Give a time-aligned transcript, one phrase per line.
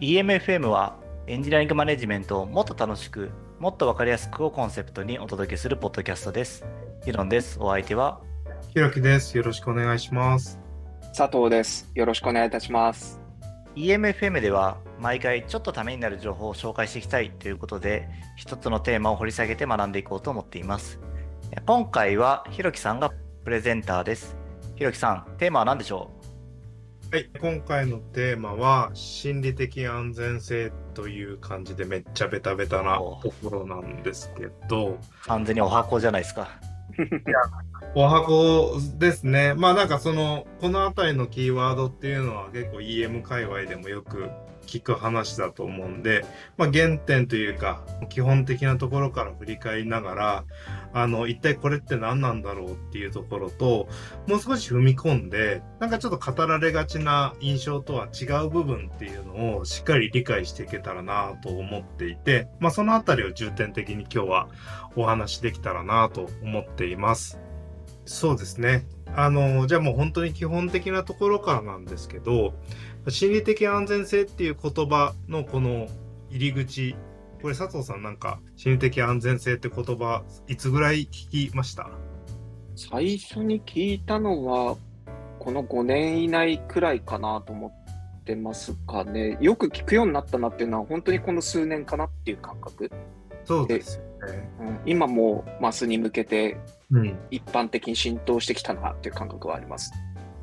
[0.00, 6.64] EMFM はエンジニアリングマネジメントをもっと楽しく、もっとわかりやすくをコンセプトにお届けするポッドキャストです。
[7.04, 7.58] ヒロンです。
[7.60, 8.18] お相手は？
[8.72, 9.36] ひろきです。
[9.36, 10.58] よろしくお願いします。
[11.14, 11.90] 佐藤です。
[11.94, 13.20] よろしくお願いいたします。
[13.76, 20.98] EMFM では毎回ちょっとためになる情報を紹介していきたいということで、一つのテーマを掘り下げて学んでいこうと思っています。
[21.66, 23.12] 今回はひろきさんが
[23.44, 24.34] プレゼンターです。
[24.76, 26.10] ひろきさん、テーマは何でしょ
[27.12, 36.48] はい、今回のテーマは心理的安全性という感じでめっちゃベタベタなおところなんですけど、う完全にお箱じゃないですか。
[37.96, 39.54] お箱ですね。
[39.54, 44.30] まあなんかその、このあたりのキーワードっていうのは結構 EM 界隈でもよく
[44.70, 46.24] 聞く話だと思うんで、
[46.56, 50.44] まあ原点というか、基本的なところから振り返りながら、
[50.92, 53.88] あの、一体これって何なんだろうっていうところと、
[54.28, 64.48] もう少し踏み込んで、なんかちょっと語られがちな印象とは違う部分っていうのをしっかり理解していけたらなと思っていて、まあそのあたりを重点的に今日は
[64.94, 67.40] お話できたらなと思っています。
[68.04, 68.86] そうですね。
[69.14, 72.54] あの、じゃあもう本当に基本的なところからなんですけど、
[73.08, 75.88] 心理的安全性っていう言葉のこの
[76.30, 76.94] 入り口、
[77.42, 81.90] これ佐藤さんなんか心理的安全性って言葉いつぐらい聞きました？
[82.76, 84.76] 最初に聞いたのは、
[85.38, 89.38] この5年以内くらいかなと思ってますかね。
[89.40, 92.90] よく聞くようになったなっていうのは、本当にこの数年かなっていう感覚。
[93.44, 94.50] そうですよね。
[94.60, 96.58] うん、今もマスに向けて
[96.90, 97.18] うん。
[97.30, 99.90] 一般的に浸透してきたなっていう感覚はあります。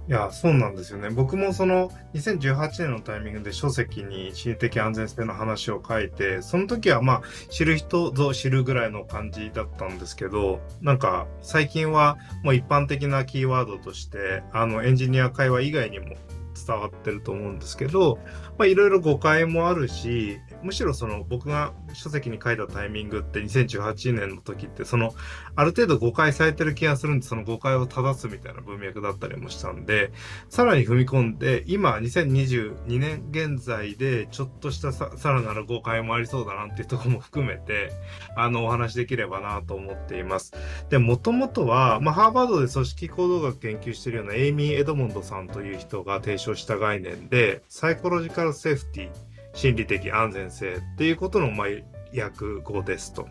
[0.09, 1.09] いや、そうなんですよね。
[1.09, 16.15] 僕もその2018年のタイミングで書籍に心理的安全性の話を書いて、その時はまあ知る人ぞ知るぐらいの感じだったんですけど、なんか最近はもう一般的なキーワードとして、あのエンジニア会話以外にも
[16.65, 18.17] 伝わってると思うんですけど、
[18.57, 25.13] まあいろいろ誤解もあるし、むしろその僕が書籍に書いたタイミングって2018年の時ってその
[25.55, 30.11] ある程度誤解されてる気がするんでその誤解を正すみたいな文脈だったりもしたんで
[30.49, 37.91] さらに踏み込んで今2022年現在でちょっとしたささらなる誤解もありそうだなっていうところも含めて
[38.35, 40.53] あのお話できればなと思っています。
[40.89, 49.26] でもともとは、まあ、ハーバードで組織行動学研究してるようなエイミー・エドモンドさんという人が提唱した概念でサイコロジカル・セーフティー
[49.57, 51.67] 心理的安全性っていうことのまあ
[52.15, 53.27] 訳語ですと。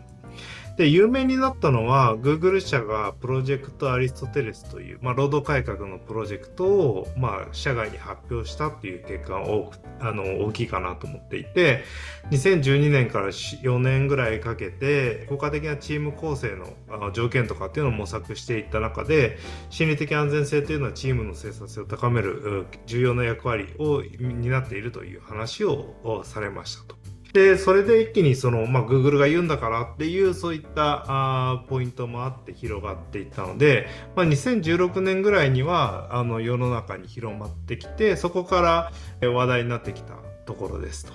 [0.77, 11.83] で、有名になったのは、Google 社がプロジェクトアリストテレスという、まあ、労働改革のプロジェクトを、まあ、社外に発表したっていう結果が多く、あの、大きいかなと思っていて、
[12.29, 19.39] 2012年から4年ぐらいかけて、効果的なチーム構成のあの条件とかっていうのを模索していった中で、
[19.71, 26.96] 心理的安全性というのはチームの生産性を高める重要な役割を担っているという話をされましたと。
[27.37, 40.15] で、それで一気にその、まあ、Google が言うんだからっていう、そういったあポイントもあって広がっていったので、まあ、2016年ぐらいには、あの、世の中に広まってきて、そこから話題になってきた
[40.47, 41.13] ところですと。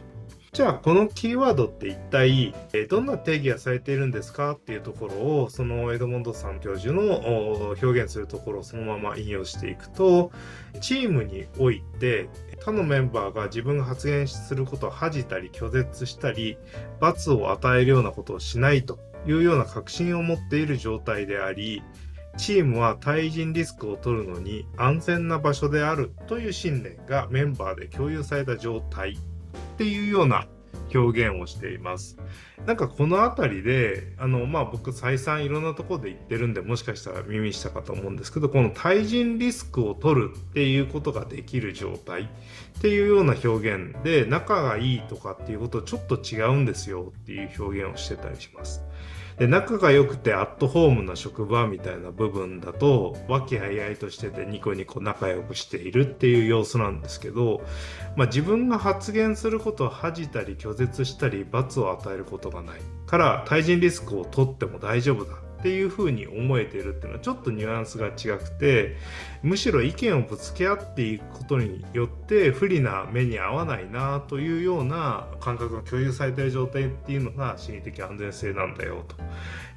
[0.53, 2.55] じゃあ、このキーワードって一体、
[2.89, 10.31] どんな定義がされているんですかっていうところを、そのエドモンドさん教授の表現するところをそのまま引用していくと、
[10.81, 12.29] チームにおいて、
[12.65, 16.57] 他のメンバーが自分が発言することを恥じたり拒絶したり
[17.01, 21.83] 罰を与えるようなことをしないというような確信を持っている状態であり
[22.37, 29.17] チームは対人リスクを取るのに安全な場所であるという信念がメンバーで共有された状態っ
[29.77, 30.47] ていうような
[30.95, 32.19] 表現をしています。
[32.67, 42.23] なんかこの辺りで、あの、まあ僕再三いろんなとこで言ってるんで、もしかしたら耳したかと思うんですけど、この対人リスクを取るっていうことができる状態
[42.79, 48.83] っていうような表現で、仲がいいとかっていうことちょっと違うんですよっていう表現をしてたりします。
[49.39, 57.63] で、仲が良くてアットホームな職場みたいな部分だと、和気あいあいとしててニコニコ仲良くしているっていう様子なんですけど、
[58.17, 65.52] まあ、自分が発言することを恥じたり拒絶したり罰を与えることがないから対人リスクを取っても大丈夫だ。
[65.63, 68.97] っていうふうに思えてるっていうのはちょっとニュアンスが違くて
[69.45, 79.15] むしろ意見をぶつけ合っていくことによって不利な目に合わないなというような感覚が共有されてる状態っていうのが心理的安全性なんだよと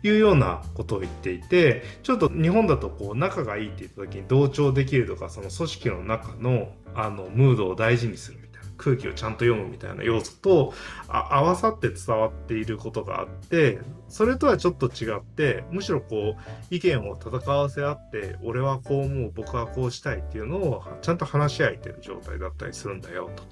[0.08, 10.74] いうようなことを言っていてちょっと日本だとこう仲がいいって言った時に同調できるとかその組織の中のあのムードを大事にするみたいな空気をちゃんと読むみたいな要素と
[11.08, 23.44] 合わさって伝わっていることがあってそれとはちょっと違ってむしろこう意見を戦わせ合って俺はこう思う僕はこうしたいっていうのをちゃんと話し合えてる状態だったりするんだよと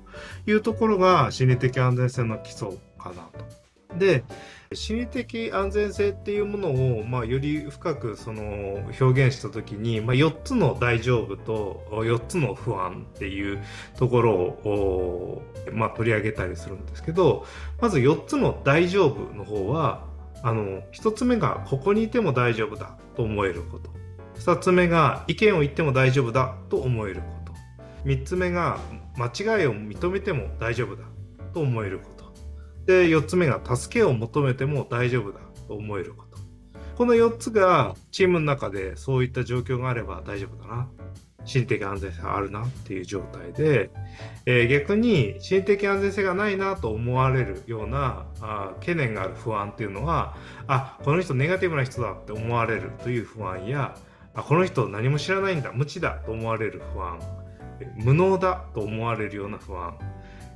[0.49, 3.63] いうところが心理的安全性の基礎かなと。
[3.97, 4.23] で
[4.73, 13.63] 心理的安全性っていうものを、まあ、より深くその表現した時に、まあ、4つの大丈夫と4つの不安っていう
[13.97, 17.45] ところを、まあ、取り上げたりするんですけど
[17.79, 20.05] まず4つの大丈夫の方は
[20.43, 23.89] あの1つ目がここにいても大丈夫だと思えること
[24.41, 27.53] 2つ目が意見を言っても大丈夫だと思えること
[28.05, 28.77] 3つ目が
[29.17, 31.03] 間違いを認めても大丈夫だ
[31.53, 32.23] と思えること
[32.85, 36.37] で、4つ目が助けを求めても大丈夫だと思えること。
[36.97, 40.89] この4つがチームの中でそういった状況があれば大丈夫だな。
[41.45, 43.89] 心理的安全性があるなっていう状態で、
[44.45, 50.35] えー、逆に心理的安全性がないなと思われるようなあ懸念がある不安っていうのは、
[50.67, 53.95] あ、この人ネガティブな人だって思われるという不安や、
[54.33, 57.19] あ、この人何も知らないんだ、無知だと思われる不安、
[57.97, 59.97] 無能だと思われるような不安、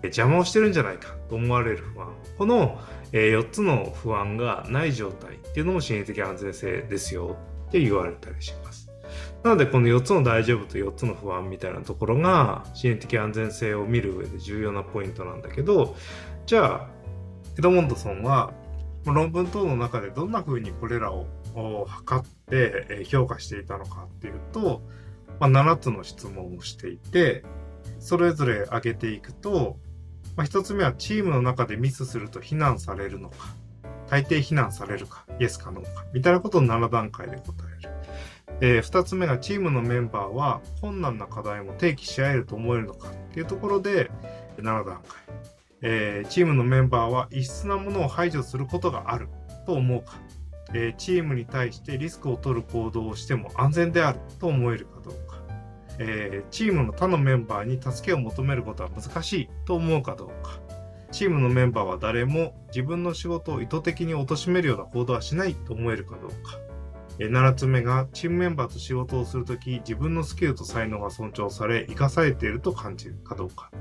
[0.04, 2.80] 邪魔をしてるんじゃないかと思われる不安この
[3.12, 7.38] 4つの不安がない状態っていうのも心理的安全性ですよ
[7.70, 8.67] って言われたりします。
[9.44, 15.96] なのでこの4つの大丈夫と4つの不安みたいなところが心理的安全性を見る上で重要なポイントなんだけど
[16.46, 16.90] じゃあ
[17.58, 18.54] エドモンドソンは
[19.06, 21.26] 論文等の中でどんな風にこれらを
[21.88, 24.82] 測って評価していたのかっていうと、
[25.40, 27.44] まあ、7つの質問をしていて
[28.00, 29.78] それぞれ挙げていくと
[30.38, 33.56] まあ、1つ目はチームの中でミスすると非難されるのか、
[34.08, 37.97] 大抵非難されるか、イエスかノーか、みたいなことを7段階で答える。
[38.60, 44.10] えー、2つ目がチームのメンバーは困難な課題も提起し合えると思えるのかっていうところで
[44.58, 45.04] 7段階。
[45.82, 49.28] えー、チームのメンバーは異質なものを排除することがある
[49.68, 50.20] と思うか、
[50.74, 55.38] えー、チームに対してリスクを取る行動をしても安全であると思えるかどうか。
[56.00, 60.60] え、チームの他のメンバーに助けを求めることは難しいと思うかどうか。
[61.12, 66.67] チームのメンバーは誰も自分の仕事を意図的に貶めるような行動はしないと思えるかどうか。
[67.26, 73.72] 7つ目が、チームメンバーと仕事をするとき、自分のスキルと才能が尊重され、生かされていると感じるかどうか。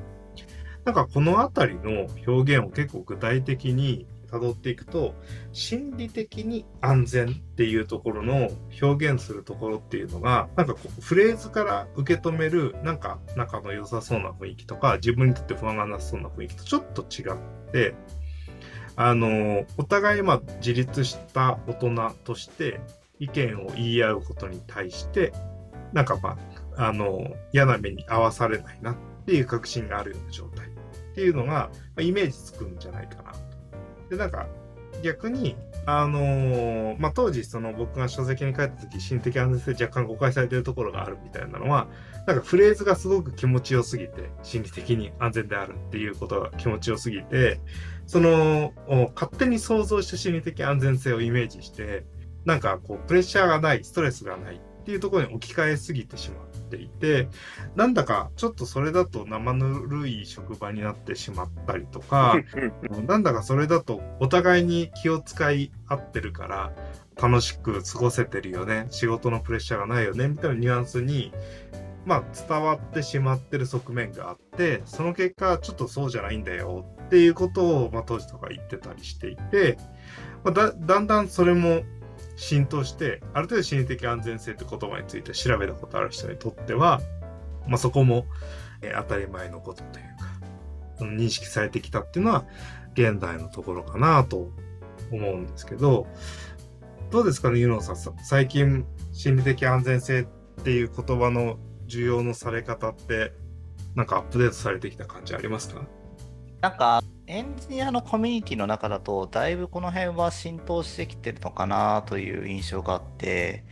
[0.85, 5.15] なんかこのあたりの表現を結構具体的に辿っていくと、
[5.53, 8.51] 心理的に安全っていうところの
[8.81, 17.95] 表現するところっていうのが、なんかこうフレーズから受け止める、なんか仲の良さそうな雰囲気とか、自分にとって不安がなさそうな雰囲気とちょっと違って、
[18.97, 22.81] あの、お互いまあ自立した大人として
[23.19, 25.33] 意見を言い合うことに対して、
[25.93, 26.37] なんかま
[26.77, 28.97] あ、あの、嫌な目に遭わされないなっ
[29.27, 30.71] ていう確信があるような状態っ
[31.15, 33.39] ていうのが、まあ、イメージつくんじゃないかなと。
[34.11, 34.47] で、なんか、
[35.03, 41.89] 逆に、あのー、まあ、当時、その僕が書籍に書いた時、心的安全性若干誤解されてるところがあるみたいなのは、
[42.27, 47.61] なんかフレーズがすごく気持ちよすぎて、心理的に安全であるっていうことが気持ちよすぎて、
[48.07, 48.73] その、
[49.15, 52.05] 勝手に想像した心理的安全性をイメージして、
[52.47, 56.47] なんかこう、プレッシャーがない、ストレスがないっていうところに置き換えすぎてしまう。
[56.67, 57.29] っていて、
[57.77, 62.37] なんだかちょっとそれだと生ぬるい職場になってしまったりとか、
[63.07, 66.73] なんだかそれだとお互いに気を使い合ってるから
[67.21, 71.33] 楽しく過ごせてるよね、仕事のプレッシャーがないよね、みたいなニュアンスに、
[72.05, 79.79] まあ伝わってしまってる側面があって、その結果ちょっとそうじゃないんだよっていうことを、まあ、当時とか言ってたりしていて、
[80.43, 81.83] まあ、だだんだんそれも
[82.37, 87.01] 浸透して、ある程度心理的安全性って言葉について調べたことある人にとっては、
[87.67, 88.27] まあ、そこも、
[88.83, 90.05] えー、当たり前のことという
[91.01, 92.45] か、認識されてきたっていうのは、
[92.93, 94.51] 現代のところかなと
[95.11, 96.07] 思うんですけど、
[97.11, 97.97] どうですかね、ユノさん。
[98.25, 100.27] 最近、心理的安全性っ
[100.63, 103.33] ていう言葉の重要のされ方って、
[103.95, 105.87] なんかアップデートされてきた感じありますか？
[106.61, 113.65] なんかエンジニアのコミュニティの中だとだいぶこの辺は浸透してきてるのかなという印象があって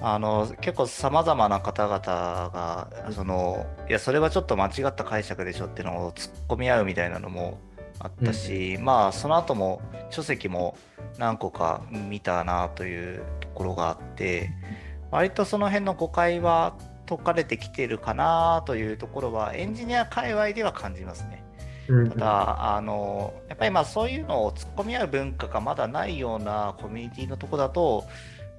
[0.00, 7.58] あの結構さまざまな方々がそのいやそれはちょっと間違った解釈でしょっていうのを突っ込み合うみたいなのも
[7.98, 10.76] あったし、うん、まあその後も書籍も
[11.18, 14.50] 何個か見たなというところがあって
[15.10, 21.41] 割とその辺の誤解は解かれてきてるかなというところはエンジニア界隈では感じますね。
[21.86, 28.04] ただあのやっぱりまあそういうのを突っ込み合う文化がまだないようなコミュニティのとこだと、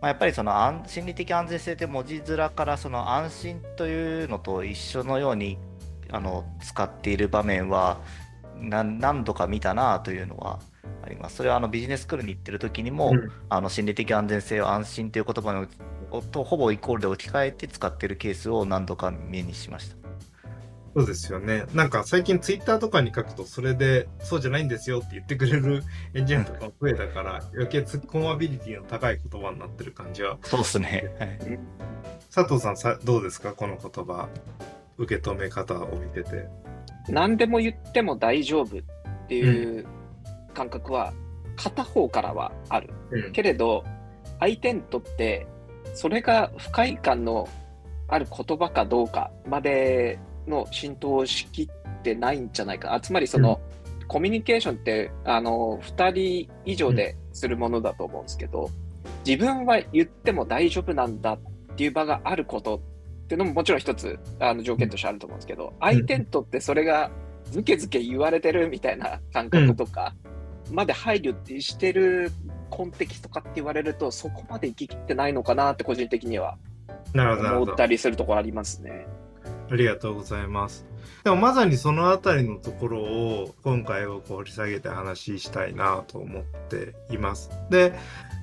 [0.02, 5.58] まあ、やっぱりその安心理的安全性という文字面からその安心というのと一緒のように
[6.12, 8.00] あの使っている場面は
[8.60, 10.60] 何度か見たなというのは
[11.04, 11.38] あります。
[11.38, 15.68] それはあのビジネススクールに行ってる時にも、うん、あの心理的安全性を安心という言葉の
[16.22, 20.03] とほぼイコールで置き換えて使っているケースを何度か目にしました。
[20.96, 21.66] そうですよね。
[21.74, 25.84] なんか最近ツイッターとかに書くと、それでそうじゃないんですよって言ってくれる
[26.14, 30.38] エンジニアとか増えたから、余計ツッコマビリティの高い言葉になってる感じは。
[30.44, 31.16] そうですね。
[31.20, 31.60] はい、
[32.34, 33.54] 佐藤さんさ、どうですか？
[33.54, 34.30] この言葉。
[34.98, 36.48] 受け止め方を見てて。
[37.10, 38.82] 何でも言っても大丈夫っ
[39.28, 39.86] ていう
[40.54, 41.12] 感覚は
[41.56, 42.90] 片方からはある。
[43.10, 43.84] うん、けれど、
[44.40, 45.48] 相手にとって
[45.96, 47.48] それが不快感の
[48.08, 51.68] ある言葉かどうかまでの浸透をしきっ
[52.02, 53.00] てないんじゃないかな。
[53.00, 53.60] つまりその、
[54.02, 58.70] うん、コミュニケーションってあの2人以上でするものだと思うんですけど、
[59.26, 61.40] 自分は言っても大丈夫なんだっ
[61.76, 67.12] ていう場があることっていうのももちろん一つあの条件としてあると思うんですけど、相手にとってそれが
[67.52, 70.14] ずけずけ言われてるみたいな感覚とか、
[70.72, 72.32] まで配慮してる
[72.70, 76.58] コンテキストかって言われるとそこまで行ききってないのかなって個人的には
[77.14, 79.06] 思ったりするところありますね。
[79.70, 80.86] ありがとうございます。
[81.24, 87.50] でもまさにそのあたりのところを今回は掘り下げて話したいなと思っています。
[87.70, 87.94] で、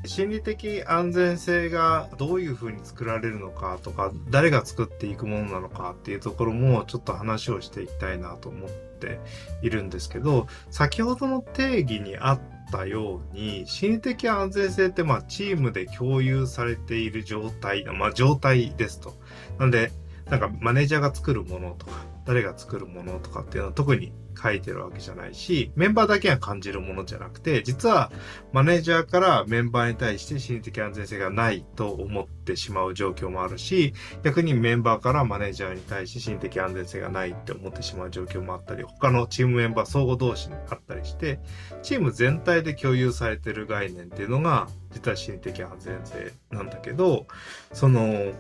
[0.07, 9.21] 心理的安全性がどういうふうに作られるのかとか、誰が作っていくものなのかっていうところもちょっと話をしていきたいなと思って
[9.63, 12.41] いるんですけど、先ほどの定義にあっ
[12.73, 19.19] たように、心理的安全性ってまあチームで共有されている状態、まあ状態ですと。
[19.59, 19.93] なんで、
[20.31, 21.93] なんかマネージャーが作るものとか、
[22.25, 28.11] 誰が作るものとかっていうのは特に書いてるわけじゃないし、メンバーだけが感じるものじゃなくて、実は
[28.53, 41.41] マネージャーからメンバーに対して心理的安全性がないと思ってしまう状況もあるし、逆にメンバーからマネージャーに対して心理的安全性がないって思ってしまう状況もあったり、他のチームメンバー相互同士にあったりして、
[41.83, 47.27] チーム全体で共有されてる概念っていうのが、実は心理的安全性なんだけど、
[47.73, 48.33] その、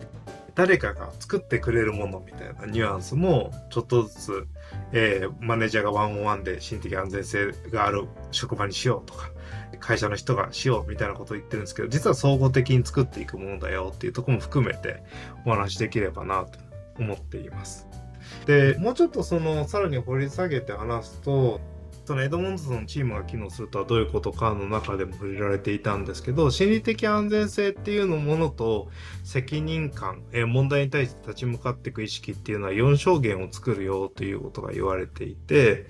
[0.54, 4.46] 誰かが作ってくれるものみたいなニュアンスもちょっとずつ、
[4.92, 9.30] えー、マネージャーがワンオンワンで心的安全性がある職場にしようとか
[9.78, 15.02] 会社の人がしようみたいなことを言ってるんですけど実は総合的に作っていくものだよっていうとこも含めて
[15.46, 16.58] お話しできればなと
[16.98, 17.86] 思っています。
[18.46, 21.60] でもうちょっとそのさらに掘り下げて話すと
[22.10, 28.88] そのエドモンドソンのチームが機能するとはどういうことかの中でも触れられていたんですけど心理的安全性っていうのものと
[29.22, 35.86] 責任感、え問題に対して立ち向かっていく意識っていうのは4証言を作るよということが言われていて、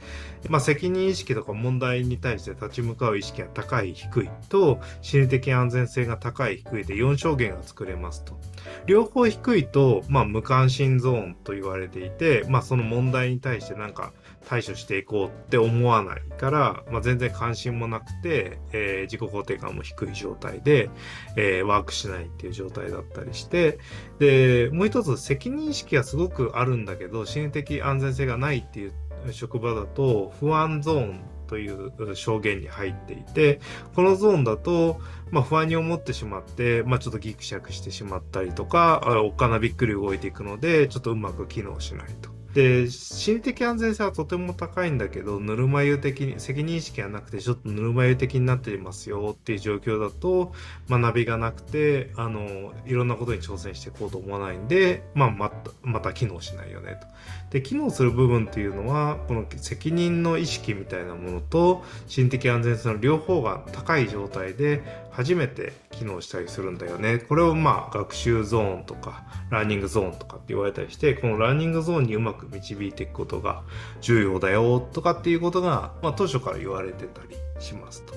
[0.50, 8.38] まあ、責任意識とか問題に対して立ち向かう意識が高い低いと心理的安全性が高い低いで4証言が作れますと。
[8.84, 14.12] 両方低いと、まあ、無関心ゾーンと言われていて、まあ、その問題に対してなんか
[14.46, 20.90] 対処していこうって思わないから、まあ、全然関心もなくて、えー、自己肯定感も低い状態で、
[21.36, 23.78] えー、ワークしないっていう状態だったりして、
[24.18, 28.92] で、もう一つ責任意識がすごくあるんだけど、心理的安全性がないっていう
[29.32, 33.60] 職場だと、不安ゾーンという証言に入っていて、
[33.94, 42.39] このゾーンだと、まあ、不安に思ってしまって、まあ、ちょっとギクシャクしてしまったりとか、おっかなびっくり動いていくので、ちょっとうまく機能しないと。
[42.54, 50.52] で、心理的安全性はとても高いんだけど、ぬるま湯的に、責任意識がなくて、ちょっとぬるま湯的になっていますよっていう状況だと、
[50.88, 57.06] 学びがなくて、あの、いろんなことに挑戦していこうと思わないんで、まあ、また、また機能しないよねと。
[57.50, 64.82] で、機能する部分っていうのは、この責任の意識みたいなものと、心理的安全性の両方が高い状態で、
[65.20, 67.18] 初めて機能したりするんだよね。
[67.18, 73.62] これをまあ学習ゾーンとかラーニングゾーンとかって言われたりして、このラーニングゾーンにうまく導いていくことが
[74.00, 78.14] 重要だよとかっていうことが、まあ、当初から言われてたりしますと。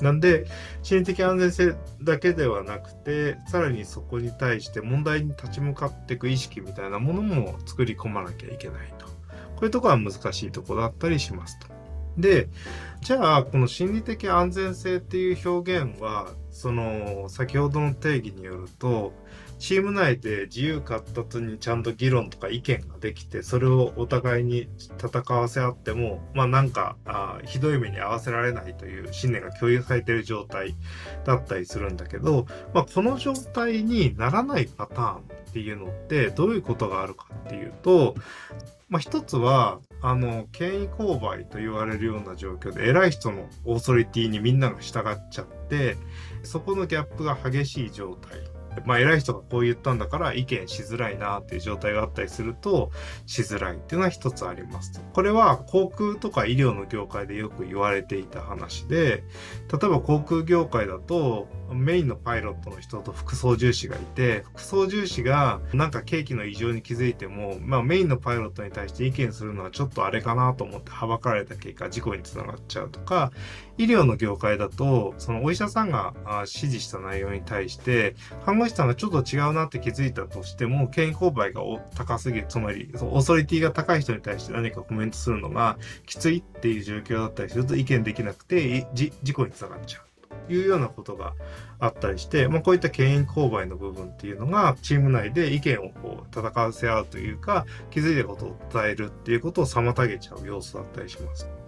[0.00, 0.46] なんで、
[0.84, 9.06] 心理的安全性だけではなくて、さらにそこに対して問題に立ち向かっていく意識みたいなものも作り込まなきゃいけないと。
[9.06, 9.12] こ
[9.62, 11.73] ういうとこは難しいとこだったりしますと。
[12.16, 12.48] で、
[13.00, 19.12] じゃあ、この心理的安全性っていう表現は、その、先ほどの定義によると、
[19.58, 24.68] チーム内で自由活発にちゃんと議論とか意見ができて、それをお互いに
[24.98, 30.74] 戦わせ合っても、まあなんかあ、ひどい目に遭わせられないという信念が共有されている状態
[31.24, 35.20] だったりするんだけど、まあこの状態にならないパターンっ
[35.52, 38.16] ていうのってどういうことがあるかっていうと、
[38.88, 45.96] まあ一つは、あの、権威勾配と言われるような状況で、偉い人のオーソリティにみんなが従っちゃって、
[46.42, 48.38] そこのギャップが激しい状態。
[48.84, 52.90] まあ偉い人がこう言ったんだから意見しづらいなっていう状態があったりすると
[53.26, 55.02] しづらいっていうのは一つあります。
[55.12, 59.24] これは航空とか医療の業界でよく言われていた話で、
[59.72, 73.32] 例えば航空業界だとメインのパイロットの人と副操縦士がいて、副操縦士がなんか計器の異常に気づいても、まあメインのパイロットに対して意見するのはちょっとあれかなと思ってはばかられた結果事故につながっちゃうとか、
[73.76, 78.14] 医療の業界だと、そのお医者さんが指示した内容に対して、
[78.44, 81.62] 看護師さんがちょっと違うなって気づいたとしても、健康売が
[81.94, 90.02] 高すぎる、つまり、そのオーソリティが高い人に対して何かコメントするのがきついっていう状況だったりすると意見できなくて、事故につながっちゃう。
[90.46, 91.34] というようなことが
[91.78, 101.63] あったりして、まあ、こういった権威勾配の部分っていうのがチーム内で意見をこう戦わせ合うというか気づいたことを伝えるっていうことを妨げちゃう要素だったりします。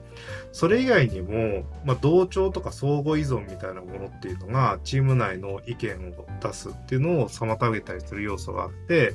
[0.52, 9.14] それ以外にも、まあ、同調とか相互依存みたいなものっていうのが、チーム内の意見を出すっていうのを妨げたりする要素があって、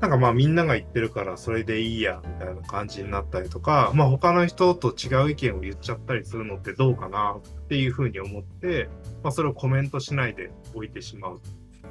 [0.00, 8.88] なんかまあみんなが言ってるからそれでいいや、みたいな感じになったりとか、まあ他の人と違う意見を言っちゃったりするのってどうかなっていうふうに思って、
[9.22, 11.40] まあそれをコメントしないでおいてしまう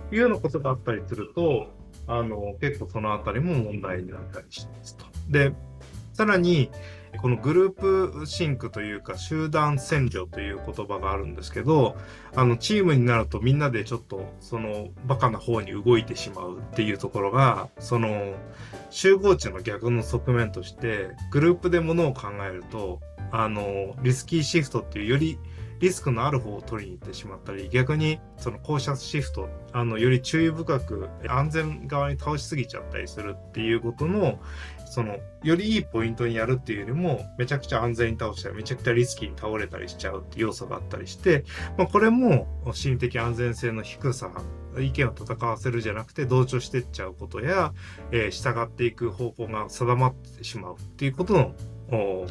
[0.10, 1.68] というようなことがあったりすると、
[2.08, 5.06] あの、結構そのあたりも問題になったりしますと。
[5.30, 5.54] で、
[6.14, 6.70] さらに、
[7.22, 11.96] このグループシンクというか集団占領という言葉があるんですけど、
[12.36, 18.34] あのチームになるとみんなでちょっとそのバカな方に動いてしまうっていうところが、その
[18.90, 23.00] 集合値の逆の側面としてグループでものを考えると、
[23.32, 25.38] あのリスキーシフトっていうより
[25.82, 34.40] リスクのある方を取りに行ってしまったり、逆にその校舎シフト、あの、より注意深く安全側に倒しすぎちゃったりするっていうことの、
[34.92, 41.46] その、よりいいポイントにやるっていうよりも、めちゃくちゃ安全に倒したり、めちゃくちゃリスキーに倒れたりしちゃうって要素があったりして、
[41.78, 44.30] まあ、これも心理的安全性の低さ、
[44.78, 47.74] 意見を戦わせるじゃなくて同調してっちゃうことや、
[48.12, 52.28] えー、従っていく方向が定まってしまうっていうことの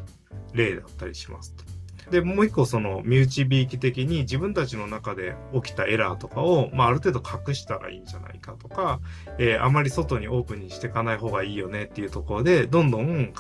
[0.53, 1.70] 例だったりしますと。
[2.11, 9.01] で、もう一個その身内びいき的に自分たちの中で起きたエラーとかを、まあ、ある程度隠したらいいんじゃないかとか、
[9.39, 13.33] えー、あまり外にオープンにしていかない方がいいよねっていうところで、どんどん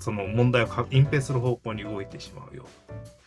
[0.00, 2.66] その問題を隠蔽する方向に動いてしまうよ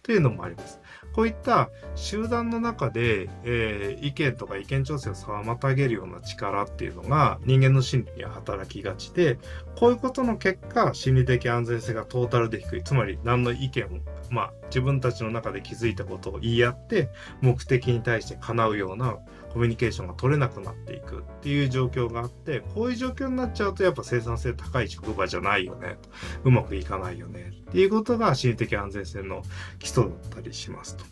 [0.03, 0.79] というのもあります。
[1.14, 9.37] こういった集団の中で、えー、意見とか意見調整を妨げるような力っていうのが人間の心理には働きがちで、
[9.75, 12.83] こういうことの結果、心理的安全性がトータルで低い。
[12.83, 14.00] つまり何の意見も
[14.31, 17.09] まあ、自分たちの中で気づいたことを言い合って
[17.42, 19.18] 目的に対して叶うような
[19.53, 25.98] コミュニケーションが取れなくなっていくっていう状況があってこういう状況になっちゃうとやっぱ生産性高い職場じゃないよね
[26.44, 29.42] うまくいかないよねっていうことが心理的安全性の
[29.79, 31.03] 基礎だったりしますと。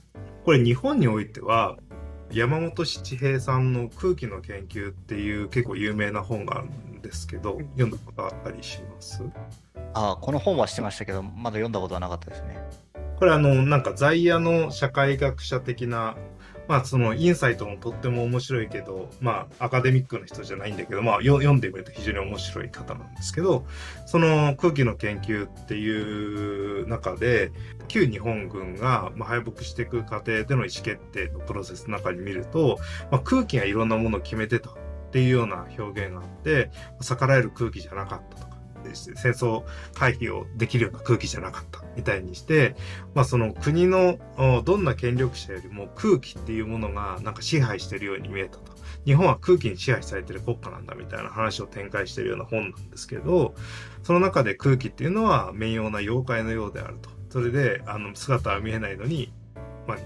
[0.45, 1.78] これ日本においては
[2.32, 9.23] 山本七平さんの空気の研究っていう結構有名な本があるんですけど読んだことあったりします？
[9.93, 12.58] ああこの本はしてましたけどまだ読んだことはなかったですね。
[13.17, 16.15] これあの、なんか在野の社会学者的な、
[16.69, 23.65] まあそのインサイトもとっても面白いけど、まあアカデミックな人じゃないんだけど、まあ読んでみると非常に面白い方なんですけど、
[24.05, 27.51] その空気の研究っていう中で、
[27.88, 32.77] 旧日本軍が敗北していく過程での意思決定のプロセスの中に見ると、
[33.10, 34.73] まあ、空気がいろんなものを決めてたっ
[35.12, 36.69] ていうような表現があって、
[37.01, 38.48] 逆らえる空気じゃなかったと。
[38.94, 39.63] 戦争
[39.94, 42.76] 回避をできるような空気じゃなかったみたいにして、
[43.13, 44.18] まあその国の
[44.65, 48.80] どんな権力者よりも空気っていうものがなんか支配してるように見えたと。
[49.06, 53.56] 日本は空気に支配されてる国家なんだみたいな話を展開してるような本なんですけど、
[54.04, 57.10] その中で空気っていうのは面用な妖怪のようであると。
[57.30, 59.32] それで、あの、姿は見えないのに、
[59.88, 59.98] まあ、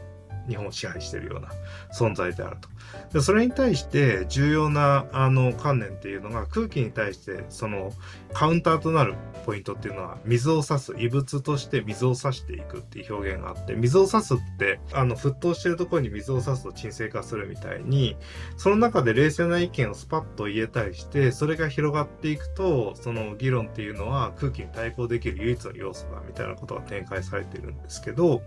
[0.47, 1.49] 日本を支配してるような
[1.97, 2.69] 存在であると。
[3.13, 7.91] でそれに対して重要なあの観念っていうのが空気に対してその
[8.33, 18.17] カウンターとなるポイントっていうのは水を差す異物として水を差していくっていう表現があって水を差すってあの沸騰してるところに水を差すと沈静化するみたいに
[18.57, 28.41] その中で冷静な意見をスパッと言えたりしてそれが広がっていくとその議論っていうのは空気に対抗できる唯一の要素だみたいなことが展開されているんですけど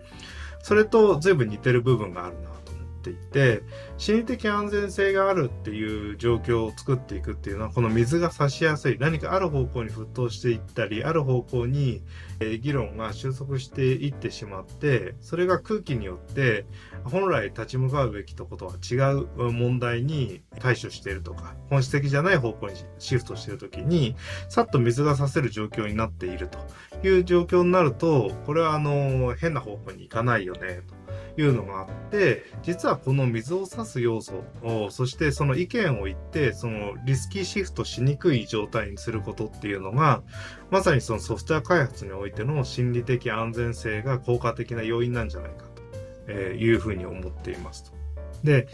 [0.62, 2.48] それと随分似てる部分があるな
[3.06, 3.62] っていて
[3.98, 12.02] 心理的安全性があるっていう状況を作っていくっていうのはこの水が差しやすい何かある方向に沸騰していったりある方向に
[12.60, 16.66] 議論が収束していってしまってそれが空気によって
[17.04, 24.16] 本来立ち向かうべきとことは違う問題に対処しているとか本質的じゃない方向にシフトしている時に
[24.48, 26.58] さっと水が差せる状況になっていると
[27.06, 31.05] いう状況になるとこれはあの変な方向に行かないよねと。
[31.36, 40.22] いうのがあって実はこの水を差す要素をそしてその意見を言ってそのリスキーシフトしにくい状態にすることっていうのが
[40.70, 45.64] まさにそのソフトウェア開発においての心理的安全性が効果的な要因なんじゃないか
[46.26, 47.92] というふうに思っていますと。
[48.44, 48.68] で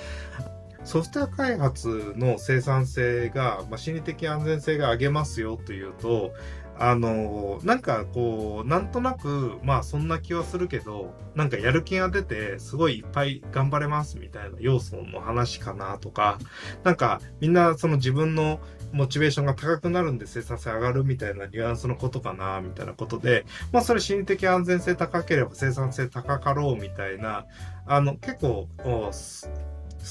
[0.85, 6.35] ソフトウェア開発の生産性が、まあ、心理的安全性が上げますよというと
[6.79, 16.39] あのなんかこうなんとなくまあそんな気はするけどなんかやる気が出てすごいいっぱい頑張れますみたいな要素の話かなとか
[16.83, 18.59] なんかみんなその自分の
[18.93, 27.47] モチベーションが高くなるんで生産性上がるみたいなニュアンスのことかなみたいなことでまあそれ心理的安全性高ければ生産性高かろうみたいな
[27.87, 28.69] あの結構
[29.13, 29.49] ス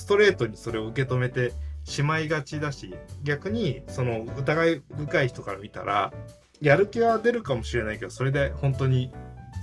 [0.08, 6.14] トレートにそれを受け止めてしまいがちだし逆にその疑い深い人から見たら
[6.62, 9.12] やる気は出るかもしれないけどそれで本当に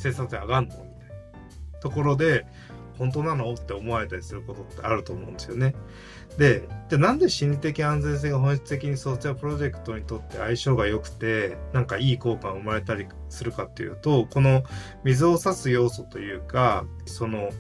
[0.01, 0.75] 生産性上がんの？
[0.75, 2.45] みたいなところで
[2.99, 3.55] 本当なの？
[3.55, 5.75] って思われたりすることってあると思うんですよね。
[6.37, 14.65] で、じゃなんで心理的安全性が本質的にソフトウェアプロジェクトにとって相性が良くて、なんかいい効果が生まれたりするかっていうと、この
[15.05, 17.51] 水を差す要素というか、その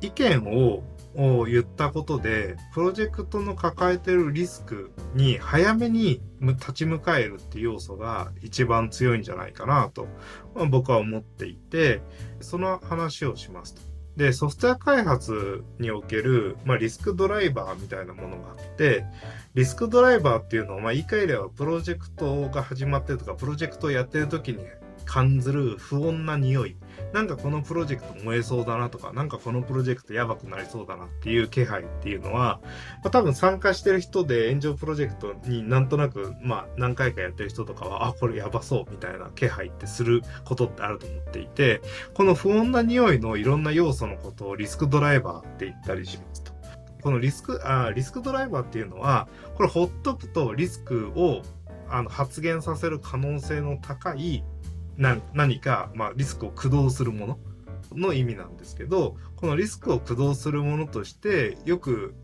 [0.00, 0.82] 意見を
[1.16, 10.08] を言ったことで、プロジェクトの抱えてるリスクに早めに立ち向かえるっていう要素が一番強いんじゃないかなと、
[10.54, 12.02] まあ、僕は思っていて、
[12.40, 13.82] その話をしますと。
[14.16, 19.04] で、ソフトウェア開発における、まあ、リスクドライバーみたいなものがあって、
[19.54, 24.64] リスクドライバーっていうのは、まあ、言い換えればプロジェクトが始まってるとか、プロジェクトをやってる時に
[25.06, 26.76] 感じる不穏な匂い。
[27.12, 32.60] なんかこのプロジェクト燃えそうだなとか、なんかこのプロジェクトやばくなりそうだなっていう気配っていうのは、
[33.02, 41.80] まあ、多分参加してる人で炎上プロジェクトになんとなく、まあ何回かやってる人とかは、あ、これやばそうみたいな気配ってすることってあると思っていて、
[42.14, 46.52] この不穏な匂いのいろんな要素のことをリスクドライバーって言ったりしますと。
[47.02, 51.42] このリスク、あリスクドライバーっていうのは、これほっとくとリスクを
[51.88, 54.42] あの発現させる可能性の高い
[54.96, 57.38] な何か、まあ、リスクを駆動するもの
[57.94, 62.14] の意味なんですけどこのリスクを駆動するものとしてよく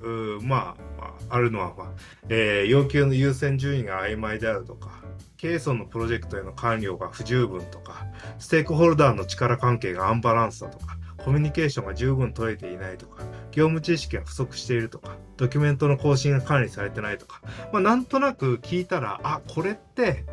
[0.43, 1.89] まああるのは、まあ
[2.29, 5.03] えー、要求の優先順位が曖昧であるとか
[5.37, 8.07] 経営層のプロジェクトへの管理が不十分とか
[8.39, 20.25] ステークホルダーの力関係がアンバランスだとかコミュニケーションが十分取れていないとか業務知識が不足しているとかドキュメントの更新が管理されてないとか、まあ、なんとなく聞いたらあこれって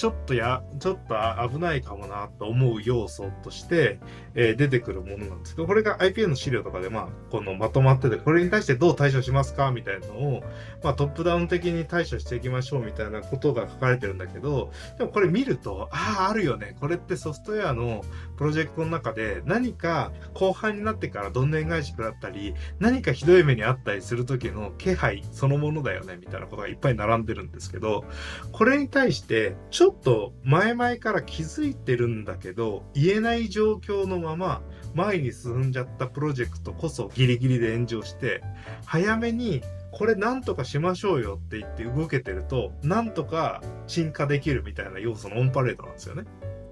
[0.00, 1.14] ちょっとや、ちょっと
[1.46, 4.00] 危ないかもなと思う要素として、
[4.34, 9.72] えー、出てくるものなんですけど、これが IPA の資料とかで、まあ、このまとまってて、これに対してどう対処しますか？
[9.72, 10.42] みたいなのを、
[10.82, 16.78] まあ、トップダウン的に対処していきましょうみたいなことが書かれてるんだけど、でもこれ見ると、ああ、あるよね。
[16.80, 18.02] これってソフトウェアの
[18.38, 28.06] プロジェクトの中で何か後半になってからどんでん返し食らったり、何かひどい目にあったりする時の気配そのものだよね、みたいなことがいっぱい並んでるんですけど、
[28.50, 34.62] これに対して、ちょっと前々から気づいてるんだけど、言えない状況のまま
[34.94, 38.42] 前に進んじゃったプロジェクトこそギリギリで炎上して、
[38.84, 46.24] 早めにこれなんとかしましょうよって言って動けてると、なんとか進化できるみたいな要素のオンパレードなんですよね。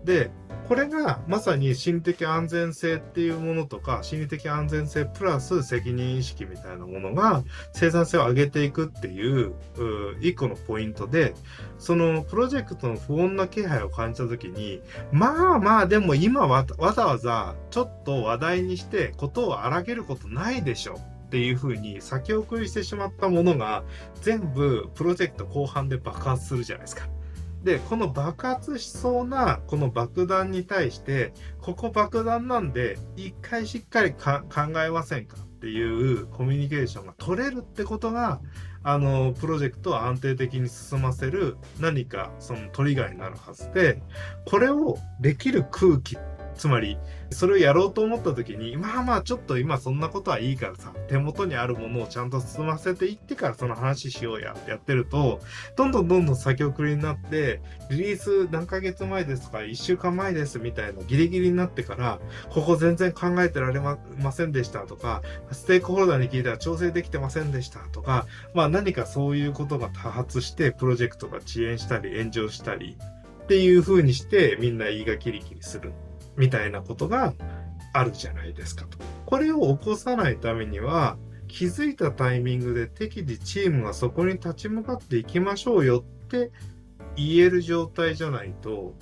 [0.09, 0.31] で、
[0.69, 7.45] これがまさに心理的安全性っていうものとか、心理的安全性プラス責任意識みたいなものが
[7.75, 9.53] 生産性を上げていくっていう
[10.23, 11.35] 一個のポイントで、
[11.79, 14.81] そのプロジェクトの不穏な気配を感じた時に、
[15.13, 20.99] まあまあでも今わざわざちょっと話題にしてことを荒げることないでしょ。
[21.27, 23.85] っていう風に先送りしてしまったものが
[24.23, 27.07] 全部プロジェクト後半で爆発するじゃないですか。
[27.69, 34.41] で、この爆発しそうなこの爆弾に対して、ここ爆弾なんで、一回しっかり考
[34.83, 38.41] えませんかっていうコミュニケーションが取れるってことが、
[38.83, 44.01] あの、プロジェクトを安定的に進ませる何かそのトリガーになるはずで、
[44.47, 46.19] これをできる空気っ、
[46.59, 46.99] つまり
[47.31, 55.41] それをやろうと思った時に、まあまあちょっと今そんなことはいいからさ、手元にあるものをちゃんと進ませていってからその話しようやってやってると、
[55.77, 62.19] どんどんどんどん先送りになって、リリース何ヶ月前ですとか1週間前ですみたいなギリギリになってから、
[62.51, 63.99] ここ全然考えてられま
[64.33, 72.97] せんでしたとか、ステークホルダーに聞いたら調整できてませんでしたとか、まあ何かそういうことが多発して、プロジェクトが遅延したり炎上したり、
[73.43, 75.93] っていう風にしてみんな胃がキリキリする。
[76.39, 77.35] みたいなことが
[77.93, 78.99] あるじゃないですかと。
[79.27, 86.51] これを起こさないためには、気づいたタイミングで適宜チームがそこに立ち向かっていきましょうよって
[87.17, 88.95] 言える状態じゃないと、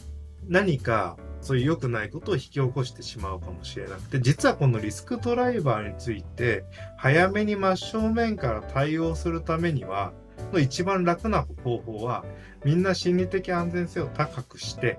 [0.49, 6.64] 何かそういう良くないことを引き起こしてしまうかもしれなくて、実はこのリスクドライバーについて、
[6.96, 10.12] 早めに真正面から対応するためには、
[10.53, 12.25] の一番楽な方法は、
[12.64, 14.99] みんな心理的安全性を高くして、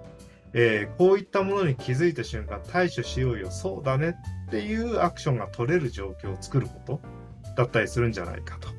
[0.53, 4.15] えー、こういったものに気づいた瞬間対処しようよ、そうだね
[4.47, 7.01] っていうアクションが取れる状況を作ること
[7.55, 8.77] だったりするんじゃないかと。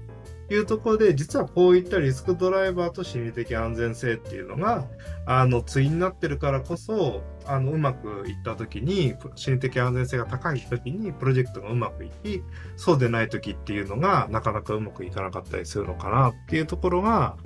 [0.50, 4.86] いうところで、実はこういったリスクドライバーと心理的安全性っていうのが、
[5.26, 12.42] あの、対になってるからこそ、あの、うまくいった時に、心理的安全性が高い時に、プロジェクトがうまくいき、
[12.76, 17.36] そうでない時っていうのが、なかなかうまくいかなかったりするのかなっていうところが、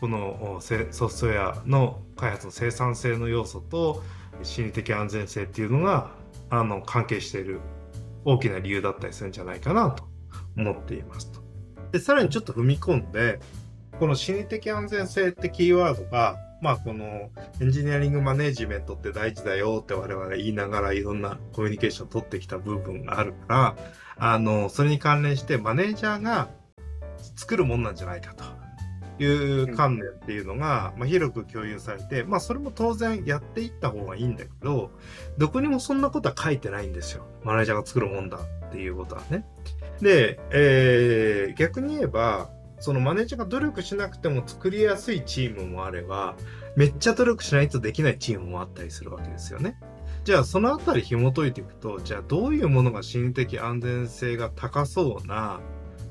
[0.00, 4.02] このソフトウェアの開発の生産性の要素と、
[4.42, 6.10] 心理的安全性っていうのが、
[6.50, 7.60] あの、関係している
[8.24, 10.04] 大きな理由だったりするんじゃないかなと
[10.56, 11.40] 思っていますと。
[11.92, 13.40] で、さらにちょっと踏み込んで、
[13.98, 23.76] この心理的安全性ってキーワードが、まあこのエンジニアリングマネジメントって大事だよって我々言いながらいろんなコミュニケーションを取ってきた部分があるから、
[24.18, 26.48] あの、それに関連してマネージャーが
[27.36, 28.44] 作るもんなんじゃないかと
[29.22, 34.90] いう観念っていうのが、まあ、広く共有されて、まあそれも当然やっていった方がいいんだけど、
[35.38, 37.26] どこにもそんなことは書いてないんですよ。
[37.42, 39.44] マネージャーが作るもんだっていうことはね。
[40.00, 46.36] で、えー、逆に言えば、そのマネージャーが努力しなくても作りやすいチームもあれば、
[46.76, 49.78] めっちゃ努力しないとできないチームもあったりするわけですよね。
[50.24, 55.60] じゃあそのあたり紐解いていくと、じゃあどういうものが心理的安全性が高そうな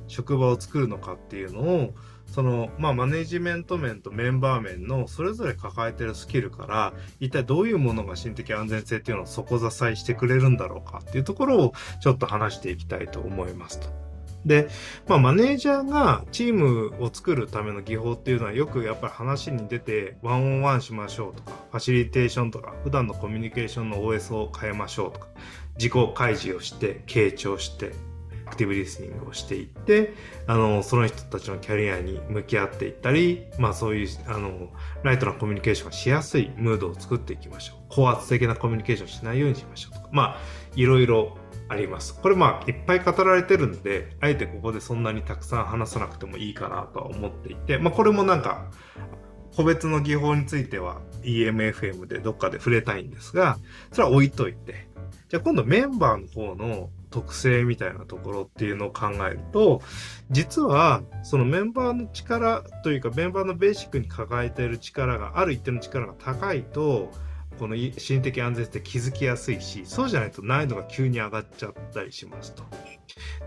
[0.08, 1.94] 職場を作るのかっていうのを、
[2.28, 14.15] その、まあ、マネジメント面とメンバー面のそれぞれ抱えてるスキルから、一体どういうものが心理的安全性っていうのを底支えしてくれるんだろうかっていうところをちょっと話していきたいと思いますと。
[14.46, 14.70] で、
[15.08, 25.28] まあ、マネージャーがチームを作るための技法っていうのはよくやっぱり話に出て、ワンオンワンしましょうとか、ファシリテーションとか、普段のコミュニケーションの OS を変えましょうとか、
[25.78, 27.92] 自己開示をして、傾聴して、
[28.46, 30.14] アクティブリスニングをしていって、
[30.46, 34.70] あの、その人たちのキャリアに向き合っていったり、まあそういう、あの、
[35.04, 37.78] ライトなコミュニケーションがしやすいムードを作っていきましょう。
[37.90, 40.38] 高圧的なコミュニケーションしないようにしましょうとか、まあ、
[40.76, 42.20] いろいろあります。
[42.20, 48.70] これまあいっぱい語られてるんで、あえてここでそんなにたくさん話さなくてもいいかなとは思っていて、まあこれもなんか、
[49.56, 53.58] 個別の技法については EMFM でどっかで触れたいんですが、
[53.92, 54.88] それは置いといて、
[55.30, 59.82] じゃあ今度メンバーの方の特性みたいなところっていうのを考えると、
[60.30, 67.12] 実はそのメンバーの力というかメンバーのベーシックに抱えている力がある一定の力が高いと、
[67.60, 72.64] この心理的安全性って気づきやすいし、そうじゃないと難易度が急に上がっちゃったりしますと。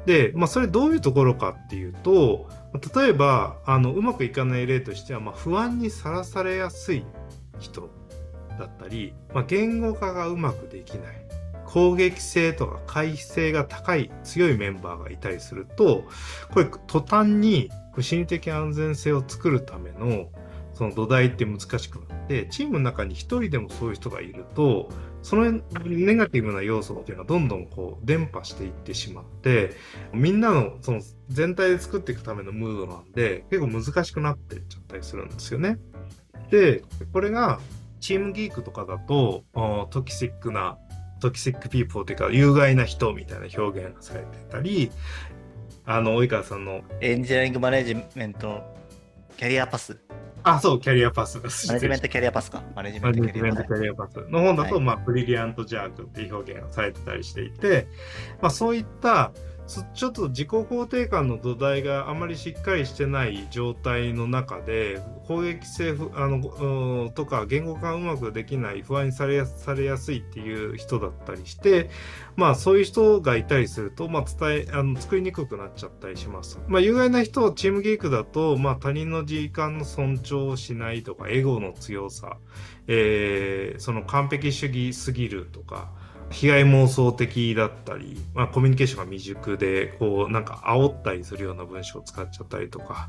[0.06, 2.48] で、まあそれどういうところかっていうと、
[2.94, 7.04] 例えば、あの、うまくいかない例としては、まあ不安にさらされやすい
[7.58, 7.90] 人
[8.58, 11.28] だったり、まあ言語化がうまくできない。
[11.66, 16.04] 攻撃性とか回避性が高い強いメンバーがいたりすると、
[16.50, 20.30] これ途端に心理的安全性を作るための
[20.78, 24.88] その土台って難しくなって、チームの中に一人でもそういう人がいると、
[25.22, 29.72] そのネガティブな要素っていうのはどんどんこう伝播していってしまって、
[30.12, 35.78] みんなのその全体で作っていくためのムードなんで、結構難しくなってっちゃったりするんですよね。
[36.52, 37.58] で、これが
[37.98, 39.42] チームギークとかだと、
[39.90, 40.78] トキシックな
[41.20, 44.92] トキシックピーポーというか、有害な人みたいな表現がされてたり、
[45.84, 46.82] あの、及川さんの。
[47.00, 48.62] エンジニアリングマネジメント、
[49.36, 49.98] キャリアパス。
[50.54, 51.38] あ、そう、キャリアパス。
[51.68, 52.62] マネジメントキャリアパスか。
[52.74, 54.20] マネジメントキャリアパス。
[54.28, 57.86] の本だと、はい、まあ、ブリリアントジャークっていう表現がされてたりしていて、
[58.40, 59.32] まあ、そういった、
[59.68, 71.90] ちょっと自己肯定感の土台があまりしっかりしてない状態の中で攻撃性あのとか言語化がうまくできない不安にされやされやすいっていう人だったりして
[72.34, 76.58] まあそういう人がいたりすると、まあ、伝えあの作りにくくなっちゃったりします。
[76.66, 82.38] まあ、有害な人チームギークだと、まあ、他人の時間の尊重をしないとかエゴの強さ、
[82.86, 85.92] えー、その完璧主義すぎるとか
[86.30, 93.08] 被害妄想的だったり、まあ、コミュニケーションが未熟で、こう、なんか煽ったりするような文章を使っちゃったりとか、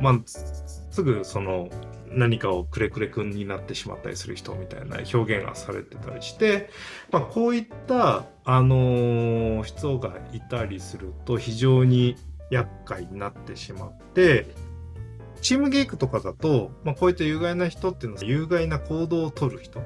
[0.00, 1.68] まあ、すぐその
[2.08, 6.70] 何かをくれくれくんになってしまったりする人みたいな表現がされてたりして、
[7.10, 12.16] まあ、こういった、あのー、人がいたりすると非常に
[12.50, 14.46] 厄介になってしまって、
[15.40, 19.82] チームゲークとかだと、まあ、こういった有害な人っていうのは有害な行動をとる人。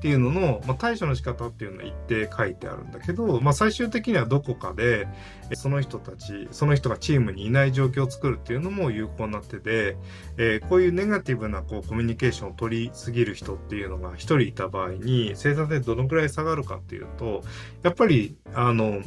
[0.00, 5.06] っていうのの、まあ、対処の仕方っていうのは一定書いてあるんだけど、まあ、最終的にはどこかで
[5.52, 9.98] その人たちその人がチームにいない状況を作るっていうのも有効な手で、
[10.38, 17.42] えー、こういうネガティブなこうコミュニケーションを取りすぎる人っていうのが1人いた場合に生産性どのくらい下がるかっていうと
[17.82, 19.02] やっぱりあの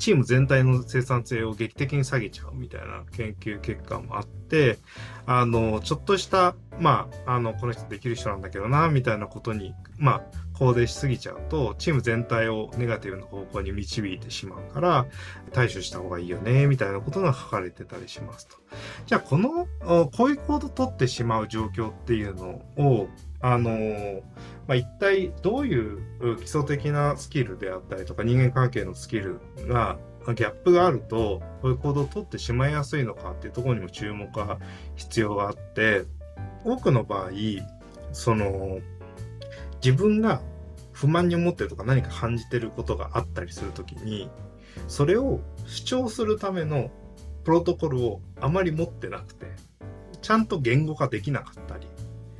[0.00, 4.78] チーム全体の生産性を劇的に下げちゃうみたいな研究結果もあって、
[5.26, 10.22] あの、ちょっとした、まあ、あの、この人できる人なんだけどな、みたいなことに、まあ、
[10.60, 15.06] 肯定しすぎちゃうと、チーム全体をネガティブな方向に導いてしまうから、
[15.52, 18.56] 対処した方がいいよね、みたいなことが書かれてたりしますと。
[19.06, 19.66] じゃあ、この、
[20.10, 23.08] こういう行動を取ってしまう状況っていうのを、
[23.42, 23.70] あの
[24.66, 34.58] まあ、一体どういう基礎的なスキルであったりとか人間関係のスキルがギャップがあるとこういう行動をとってしまいやすいのかっていうところにも注目が
[34.94, 36.04] 必要があって
[36.64, 37.30] 多くの場合
[38.12, 38.80] その
[39.82, 40.42] 自分が
[41.00, 44.28] 不満に思ってるとか何か感じてることがあったりする時に
[44.86, 46.90] それを主張するための
[47.42, 49.46] プロトコルをあまり持ってなくて
[50.20, 51.86] ちゃんと言語化できなかったり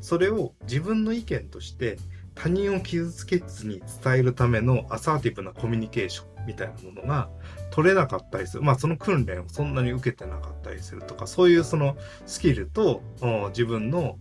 [0.03, 1.99] それを自分の意見として
[2.35, 7.31] 他人を傷つけずに伝えるためのアサーティブなコミュニケーションみたいなものが
[7.71, 8.63] 取れなかったりする。
[8.63, 11.97] まあその訓練をそんなに受けてなかったりするとか、そういうその
[12.27, 13.03] スキルと
[13.51, 14.19] 自分の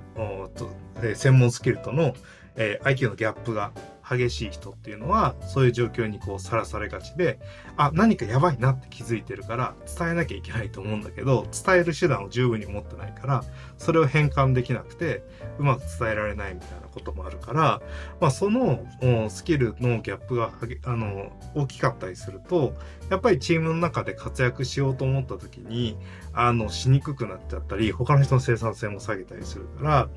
[1.13, 2.13] 専門スキルとの、
[2.57, 3.71] IQ のギャップが
[4.09, 7.39] 激しい人っていうのはそういう状況にこうさらされがちで
[7.77, 13.43] あ何かやばいなって気づいてるから伝えなきゃいけないと思うんだけど伝える手段を十分に持ってないから
[13.77, 15.23] それを変換できなくて
[15.59, 17.81] うまく伝えられないみたいなこともあるから、
[18.19, 18.85] まあ、その
[19.29, 20.51] スキルのギャップが
[20.83, 22.73] あの大きかったりすると
[23.09, 25.97] やっぱりチームの中で活躍しようと思った時に
[26.33, 30.09] あのしにくくなっちゃったり他の人の生産性も下げたりするから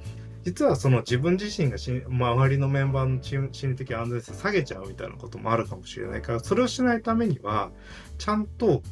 [0.45, 7.71] 実はその自分自身が周りのメンバーの心理的安全性下げちゃうみたいなこともあるかもしれないからそれをしないためには
[8.19, 8.83] ちゃんと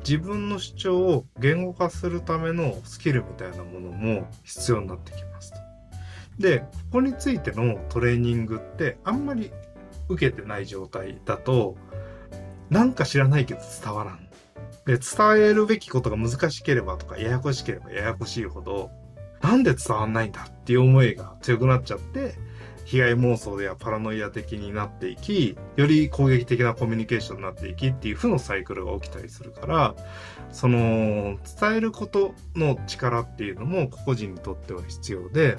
[0.00, 5.58] 自分の主張を言語化するためのスキルみたいなものも必要になってきますと。
[6.38, 9.52] でここについてのトレーニングってあんまり
[10.08, 11.76] 受けてない状態だと
[12.70, 14.26] なんか知らないけど伝わらん。
[14.86, 18.90] で伝えるべきことが難しければとかややこしければややこしいほど
[19.42, 22.34] なんで伝わんないんだっていう思いが強くなっちゃって、
[22.84, 29.96] 被害妄想やパラノイア的になっていき、より攻撃的なコミュニケーションになっていきっていう負のサイクルが起きたりするから、
[30.52, 35.56] その、伝えることの力っていうのも個々人にとっては必要で、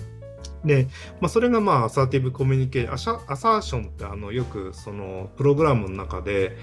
[0.63, 0.87] で、
[1.19, 6.55] まあ、それがまあ、アサーティブコミュニケーション、アサーションってあの、よくその、プログラムの中で、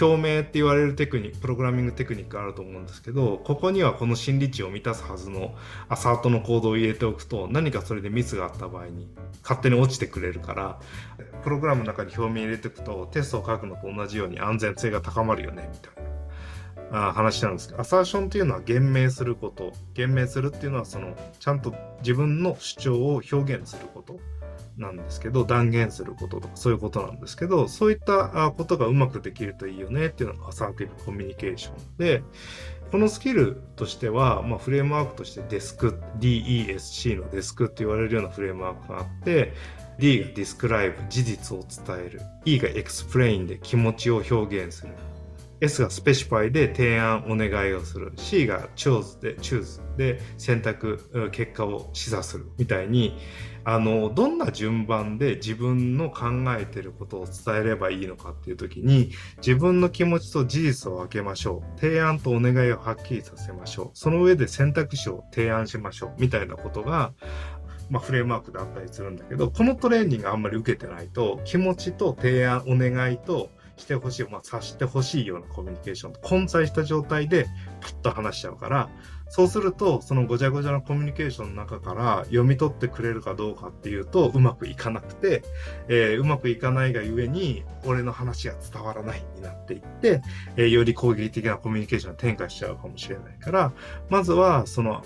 [0.00, 5.54] 表明って言われるテクニック、プログラミングテクニックがあると思うんですけど、ここにはこの心理値を満たすはずの
[5.88, 9.08] アサートのコードを入れておくと、何かそれでミスがあった場合に
[9.42, 10.80] 勝手に落ちてくれるから、
[11.42, 16.06] プログラムの中に表明入れておくと、テストを書くのと同じように安全性が高まるよね、みたいな。
[16.92, 19.72] あ話なんですけど、アサーションっていうのは言明すること。
[19.94, 24.18] 言明するっていうのは、その、ちゃんと自分の主張を表現すること。
[24.76, 32.22] なんですけど、断言することとかそういうことなんですけど、そういったことがうまくできるといいよねっていうのがアサーティブコミュニケーションで、
[32.90, 39.54] このスキルとしては、まあ、フレームワークとしてデスク、DESC のデスクって言われるようなフレームワークがあって、
[39.98, 42.20] D が describe 事実を伝える。
[42.44, 44.92] E が explain で気持ちを表現する。
[45.60, 48.12] S が specify で提案お願いをする。
[48.16, 53.16] C が choose で choose で選択結果を示唆するみたいに
[53.68, 61.80] あのどんな順番で自分の考えてることを伝えればいいのかっていう時に自分の気持ちと事実を分けましょう。
[61.80, 63.90] 提案とお願いをはっきりさせましょう。
[63.94, 66.14] その上で選択肢を提案しましょう。
[66.20, 67.12] みたいなことが
[67.90, 77.46] まあ、フレームワークであったりするんだけどこのトレーニングあんまり受けてないと気持ちと提案お願いとしてほしい、まあ、察してほしいようなコミュニケーションと混在した状態で
[77.80, 78.90] パッと話しちゃうから
[79.28, 85.42] そうすると、そのごちゃごちゃのコミュニケーションの中から読み取ってくれるかどうかっていうと、うまくいかなくて、
[85.88, 90.22] えー、うまくいかないがゆえに、俺の話が伝わらないになっていって、
[90.56, 93.72] えー、より攻撃的なコミュニケーションを転化しちゃうかもしれないから、
[94.08, 95.02] まずは、その、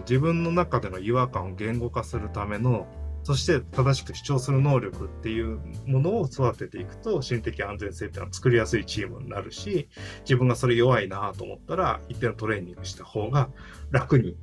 [0.00, 2.86] 自分の中での違和感を言語化するための
[3.26, 9.88] そして正しく主張する能力っていうものを育てていくと心的安全性っていうのは作りやすいチームになるし
[10.20, 13.48] 自分がそれ弱いなと思ったら一定のトレーニングした方が
[13.90, 14.36] 楽に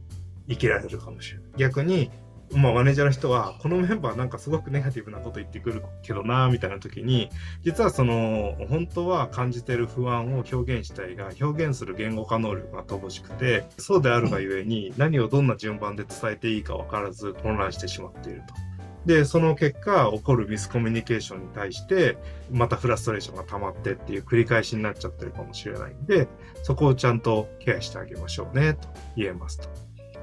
[0.50, 1.52] 生きられるかもしれない。
[1.56, 2.12] 逆に
[2.52, 7.30] まあ、マネージャーの人は、このメンバーなんかすごくネガティブなこと言ってくるけどな、みたいな時に、
[7.64, 18.73] 実はその、本当は感じてる不安を表現したいが、表現する言語化能力が乏しくて、そうであるがゆえに、何をどんな順番で伝えていいか分からず混乱してしまっていると。
[19.06, 22.18] で、その結果、起こるミスコミュニケーションに対して、
[22.52, 26.28] またフラストレーションが溜まってっていう繰り返しになっちゃってるかもしれないんで、
[26.64, 28.88] そこをちゃんとケアしてあげましょうね、と
[29.18, 29.70] 言えますと。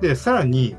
[0.01, 0.77] で、さらに、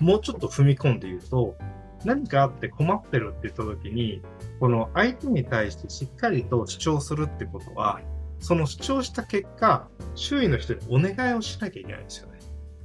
[0.00, 1.56] もうちょっと踏み込んで言うと、
[2.04, 4.22] 何かあって困ってるって言った時に、
[4.60, 8.00] この相手に対してしっかりと主張するってことは、
[8.40, 12.38] その主張した結果、周囲の人にお願いをしなきゃいけないんですよね。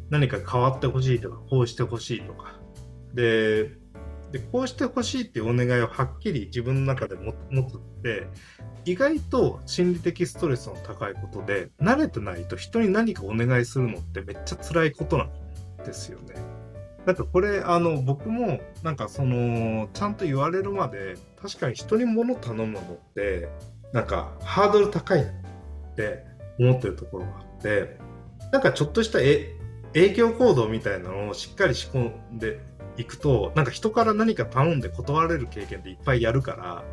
[0.09, 2.59] 何か変わってほしいとか、こうしてほしいとか。
[3.13, 3.82] で、
[4.33, 7.31] でこうしてほしいっていうお願いをはっきり自分の中で持
[7.63, 8.27] つって
[8.83, 15.29] 意外と心理的ストレスの高いことで慣れてないと人に何かお願いするのってめっちゃ辛いことなん
[15.85, 16.35] ですよね。
[17.05, 23.49] なんかこれあの僕もなんかそのちゃんと言われるまで確かに人に物頼むのって
[23.91, 25.25] なんかハードル高いっ
[25.95, 26.25] て
[26.59, 27.97] 思ってるところがあって
[28.51, 32.59] なんかちょっとした営業行動みたいなのをしっかり仕込んで
[32.97, 36.83] 行くと、なんか人から何か頼んで断られる経験っていっぱいやるから、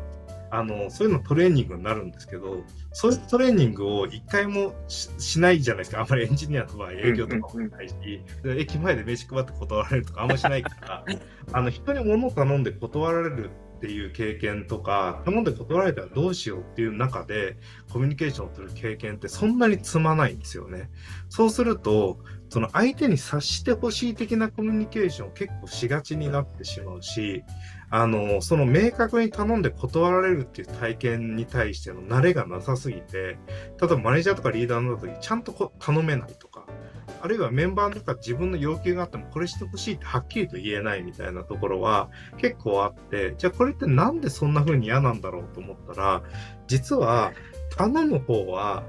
[0.53, 6.01] あの、そういうのトレーニングになるんですけど、そういうトレーニングを一回もしないじゃないですか。
[6.01, 7.93] あんまりエンジニアの場合営業とかもないし、
[8.45, 11.05] 駅前で飯配って断られるとかあんましないから、
[11.53, 13.49] あの、人に物を頼んで断られる
[13.81, 17.57] っていう経験とか、頼んで断られたらどうしようっていう中で
[17.91, 20.91] コミュニケーションをする経験ってそんなに積まないんですよね。
[21.29, 22.19] そうすると、
[22.49, 27.43] その相手に察してほしい的なコミュニケーションを結構しがちになってしまうし、
[27.89, 33.37] あの、その明確に頼んで断られるっていう体験に対しての慣れがなさすぎて、例
[33.83, 36.67] えばマネージャーとかリーダーの時にちゃんと頼めないとか、
[37.21, 46.23] あるいはメンバーの中自分の要求があってもこれしてほしいってはっきりと言えないみたいなところは結構あって、じゃあこれってなんでそんな風に嫌なんだろうと思ったら、
[46.67, 47.33] 実は
[47.75, 48.83] 頼む方は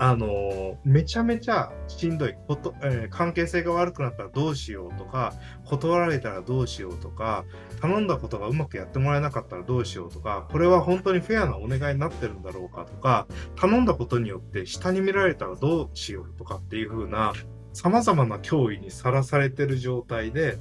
[0.00, 7.44] あのめちゃめちゃしんどいこと、えー、関係性が悪くなったらどうしようとか断られたらどうしようとか
[7.80, 13.26] 頼んだことがうまくやってもらえなかったらどうしようとかこれは本当にフェアなお願いになってるんだろうかとか
[13.56, 17.32] 頼んだことによって下に見られたらどうしようとかっていう風な
[17.72, 20.58] 様々な脅威にさらされてる状態で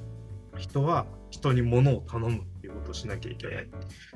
[0.58, 3.70] 人は人に物を頼むっていうことをしなきゃいけない。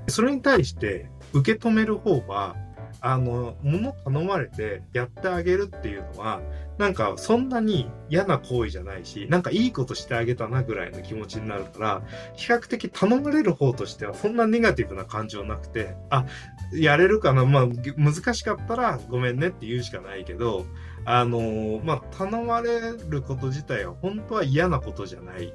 [0.07, 2.55] それに対して受け止める方は
[2.99, 6.41] あの、物頼まれてやってあげるっていうのは、
[6.77, 12.01] なんかそんなに嫌な行為じゃないし、なんかいいことしてあげたなぐらいの気持ちになるから、
[12.35, 16.25] 比較的頼まれる方としてはそんなネガティブな感情なくて、あ、
[16.73, 17.67] やれるかなまあ、
[17.97, 20.65] 難しかったらごめんねって言うしかないけど、
[21.05, 22.79] あのまあ、頼まれ
[23.09, 25.53] ること自体は本当は嫌なことじゃない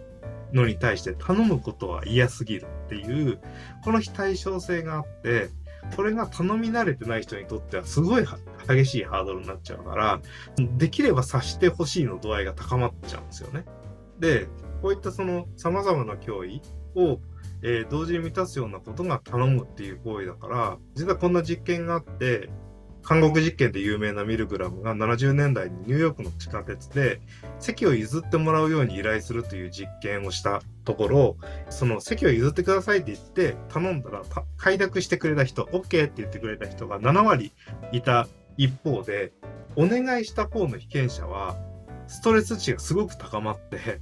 [0.53, 3.39] のに対して頼むことは嫌すぎるっていう、
[3.85, 5.51] この非対称性があって、
[5.95, 8.25] これが頼み慣れてない人にとってはすごい
[8.69, 10.21] 激しいハードルになっちゃうから、
[10.57, 13.65] できれば察してほしいの度合いが高まっちゃうんですよね。
[14.19, 14.49] で、
[14.83, 16.61] こういったその様々な脅威
[16.95, 17.21] を、
[17.63, 22.51] えー、同時に満たすようなことが頼むっていう行為だから、実はこんな実験があって、
[23.07, 27.21] 韓国実験で有名なミルグラムが70年代にニューヨークの地下鉄で
[27.61, 31.37] 席を譲ってもらうように依頼するという実験をしたところ、
[31.71, 34.23] その席を譲ってくださいって言って頼んだら、
[34.57, 37.53] 快諾してくれた人、OK って言ってくれた人が7割
[37.93, 38.27] いた
[38.57, 39.33] 一方で、
[39.77, 41.57] お願いした方の被験者は
[42.09, 44.01] ストレス値がすごく高まって、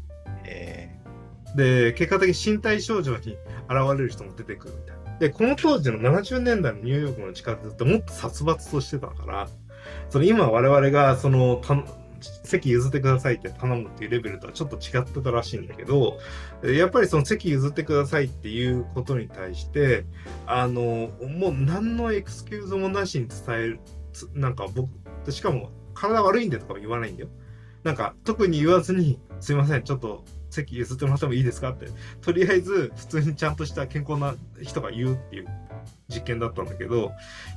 [1.57, 3.37] で、結果的に身体症状に現
[3.97, 5.04] れる人も出てくるみたいな。
[5.19, 9.49] で、この当時の70年代のニューヨークの地下鉄ってもっと殺伐としてたから、
[10.11, 11.61] その今我々がその
[12.45, 16.19] 席譲ってくださいって頼むっていうレベルとはちょっと違ってたらしいんだけど、
[16.63, 20.05] やっぱりその席譲ってくださいっていうことに対して、
[20.47, 23.81] あの、もう何のエクスキューズもなしに伝える、
[24.33, 24.89] なんか僕、
[25.31, 27.29] しかも体悪いんでとかも言わないんだよ。
[27.83, 30.25] なんか特に言わずに、すいません、ちょっと
[30.55, 31.87] 席譲ってもらってもいいですかって、
[32.21, 35.49] とりあえず普通にちゃんとした健康な人が言うっていう
[36.09, 37.13] 実験だったんだけど、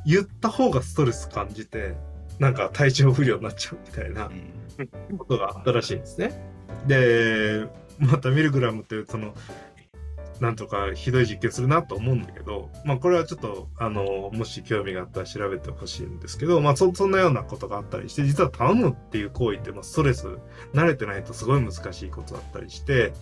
[0.06, 1.96] 言った方がストレス感じて、
[2.40, 4.30] なんか体調不良になっちゃうみたいな
[5.18, 6.40] ことがあったらしいんですね。
[6.86, 7.66] で、
[8.00, 9.34] またミルグラムっていうその
[10.40, 20.28] なんとかひどい実験するなと思うんだけど、まあこれはちょっと、あの、もし興味があったら調べてほしいんですけど、まあそ、そんなようなことがあったりして、実は頼むっていう行為って、まあストレス、
[20.74, 23.14] 慣れてないとすごい難しいことだったりして、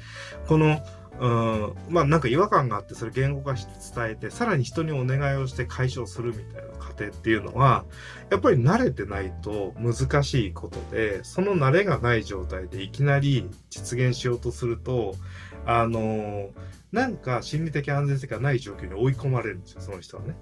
[0.47, 0.79] この、
[1.19, 7.85] うん、まあなんか違和感があってそれ言語化して伝えてさらに人にお願いをして解消するみたいな過程っていうのは
[8.29, 15.15] やっぱり慣れてないと難しいことでその慣れがない状態でいきなり実現しようとすると
[15.65, 16.49] あの
[16.91, 20.35] なんか心理的安全性がない状況に追い込まれるんですよ、その人はね。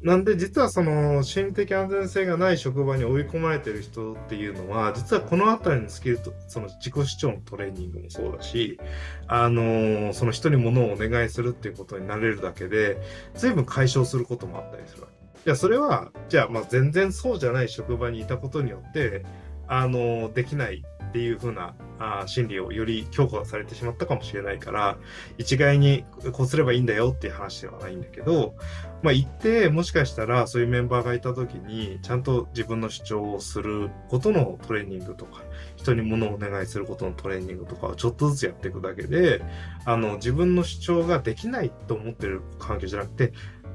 [0.00, 8.78] なんで実はその心理的安全性がない職場に追い込まれてる人っていうのは実はこの辺りのスキルとその自己主張のトレーニングもそうだし
[9.26, 12.96] あのその人に物をお願いするっていうことになれるだけで
[13.34, 15.14] 随分解消することもあったりするわけ。
[15.44, 19.24] じゃあそれはじゃあまあ全然そうじゃない職場にいたことによって
[19.66, 24.98] あのできないっていう風なあ心理をより強化されてしまったかもしれないから
[25.36, 28.54] 一概にこうすればいいんだよっていう話ではないんだけど
[29.02, 35.42] まあ一定もしかしたらそういうメンバーがいた時にちゃんと自分の主張をすることのトレーニングとか
[35.76, 39.42] 人に物をお願いすることのトレーニングとかをちょっとずつやっていくだけで
[39.84, 43.32] あの自分の主張ができないと思ってる環境じゃなくて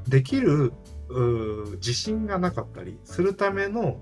[0.07, 0.73] できる
[1.09, 3.99] 自信がなかったりするための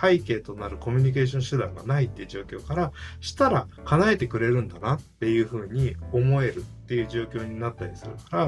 [0.00, 8.46] 背景となるコミュニケーション手段がないっていう状況からしたら叶えてくれるんだなっていうふうに思えるっていう状況になったりするから、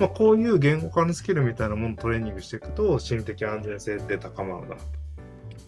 [0.00, 4.82] まあ、こういう言語化のスキルみたいなものをトレーニングしていくと心理的安全性って高まるなと。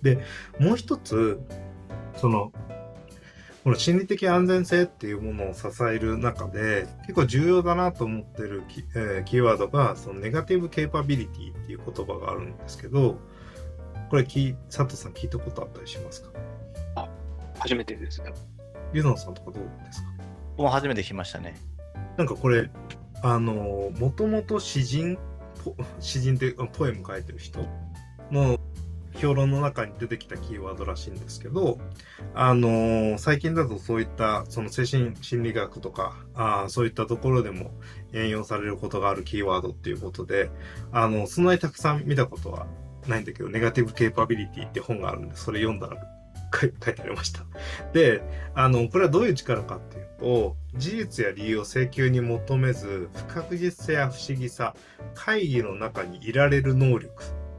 [0.03, 0.19] で
[0.59, 1.41] もう一つ
[2.17, 2.53] その
[3.69, 13.19] この心理的安全性っていうものを支える中で結構重要だなと思ってるキ,、えー、キーワードがそのネガティブケーパビリティっていう言葉があるんですけど
[14.09, 16.31] これき佐藤さん聞いたことあったりしますか？
[16.97, 17.09] あ
[17.59, 18.33] 初めてですね。
[18.95, 20.09] ユノンさんとかどうですか？
[20.57, 21.55] もう初めて聞きましたね。
[22.17, 22.71] なんかこれ
[23.23, 25.19] あのもともと詩人
[26.01, 27.61] 詩人ってポエム書いてる人
[28.31, 28.59] の
[29.19, 31.79] 評論の中に出てきたキーワードらしいんですけど、
[32.35, 37.73] あのー、最近だとそういったその精神心理学とかあそういったところでも
[38.13, 40.51] 援用されることがあるキーワードっていうことで、
[40.93, 42.67] あのそんなにたくさん見たことは
[43.07, 45.97] ないんだけど、ネガティブケーパビリティって本があるんで、それ読んだら
[46.55, 47.45] 書いてありました。
[47.93, 48.23] で、
[48.55, 54.75] あの、これはどういう力かっていうと、事実や理由を請求に求めず、不確実性や不思議さ、
[55.15, 57.11] 会議の中にいられる能力、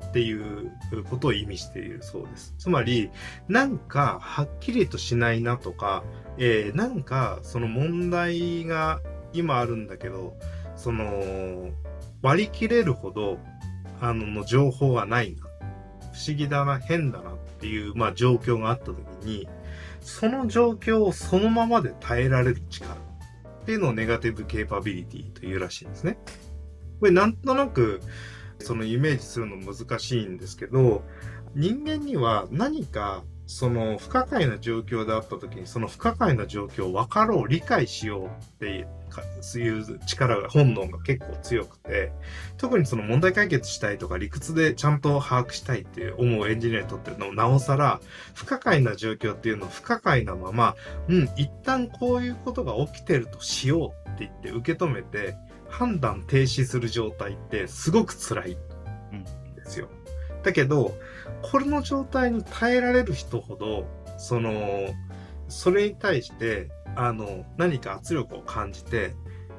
[0.10, 0.72] っていう
[1.10, 2.56] ことを意味しているそうです。
[2.58, 3.12] つまり、
[3.48, 6.04] なんかはっきりとしないなとか、
[6.38, 9.02] えー、なんかその問題が
[9.34, 10.36] 今あるんだけど、
[10.76, 11.70] その
[12.22, 13.38] 割り切れるほど
[14.02, 15.44] あのの情報がないな。
[16.12, 19.48] 不思議だな、変だなっていう、まあ、状況があった時に、
[20.02, 22.98] その状況をそのままで耐えられる力っ
[23.66, 26.18] ていうのをネガティブケーパビリティというらしいんですね。
[27.00, 28.02] これなんとなく
[28.60, 31.04] そのイメージするの難しいんですけど
[31.56, 38.30] 人間には何かその不可解な状況であった時にその不可解な状況を分かろう理解しようっ
[38.60, 42.12] ていう力が本能が結構強くて
[42.58, 48.00] 特にその問題解決したいとか理屈でちゃんと把握したいって思うエンジニアにとってのなおさら
[48.36, 50.76] 不可解な状況っていうのを不可解なまま
[51.08, 55.36] うん一旦こういうことが起きてるとしようって言って受け止めて
[55.70, 59.88] 判断停止する状態ってすごく辛いんですよ。
[60.36, 60.98] うん、だけど、
[61.42, 64.90] これの状態に耐えられる人ほど、その、
[65.48, 69.16] それに対して、あの、何か圧力を感じて、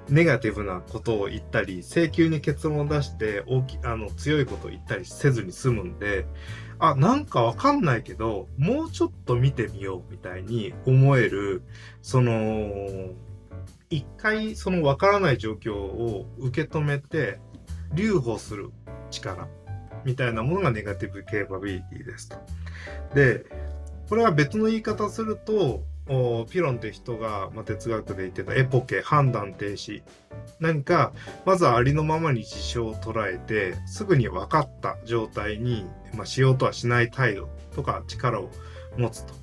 [0.08, 6.26] ネガティブなことを言ったり、請求に結論を出して大き、あの、強いことを言ったりせずに済むんで、
[6.78, 11.62] あ、なんかわかんないけど、もうちょっと見てみようみたいに思える、
[12.02, 12.32] その、
[13.90, 17.40] 一回その分からない状況を受け止めて
[17.92, 18.70] 留保する
[19.10, 19.48] 力
[20.04, 22.36] みたいなものがネガティブケーパビリティですと。
[23.14, 23.44] で、
[24.08, 25.82] これは別の言い方すると、
[26.50, 30.02] ピロンって人が、まあ、哲学で言ってたエポケ、判断停止。
[30.58, 31.12] 何か、
[31.44, 35.84] まずはありのままに事象を捉えて、すぐに分かった状態に、
[36.14, 38.50] まあ、しようとはしない態度とか力を
[38.96, 39.34] 持つと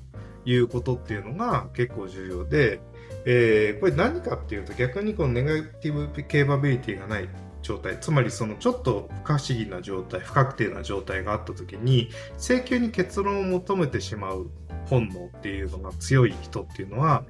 [0.44, 2.80] いうことっていうのが結構重要で、
[3.24, 7.28] えー、これ何かっていうと逆にこのネガティブケーパビリティがない
[7.62, 12.08] 状態つまりそのちょっと不可思議な状態不確定な状態があった時に
[12.38, 14.50] 請求に結論を求めてしまう
[14.88, 17.24] 本能っていうのが強い人っていうのは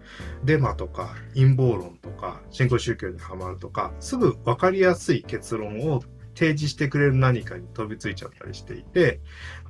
[0.44, 6.02] デマとか陰謀論とか新興宗教にはまるとかすぐ分かりやすい結論を
[6.34, 9.20] 提示してくれる何かに飛びついちゃったりしていて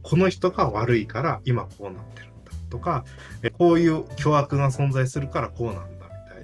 [0.02, 3.06] この人が悪いから今こうなってるんだとか
[3.56, 5.97] こういう巨悪が存在するからこうなんだ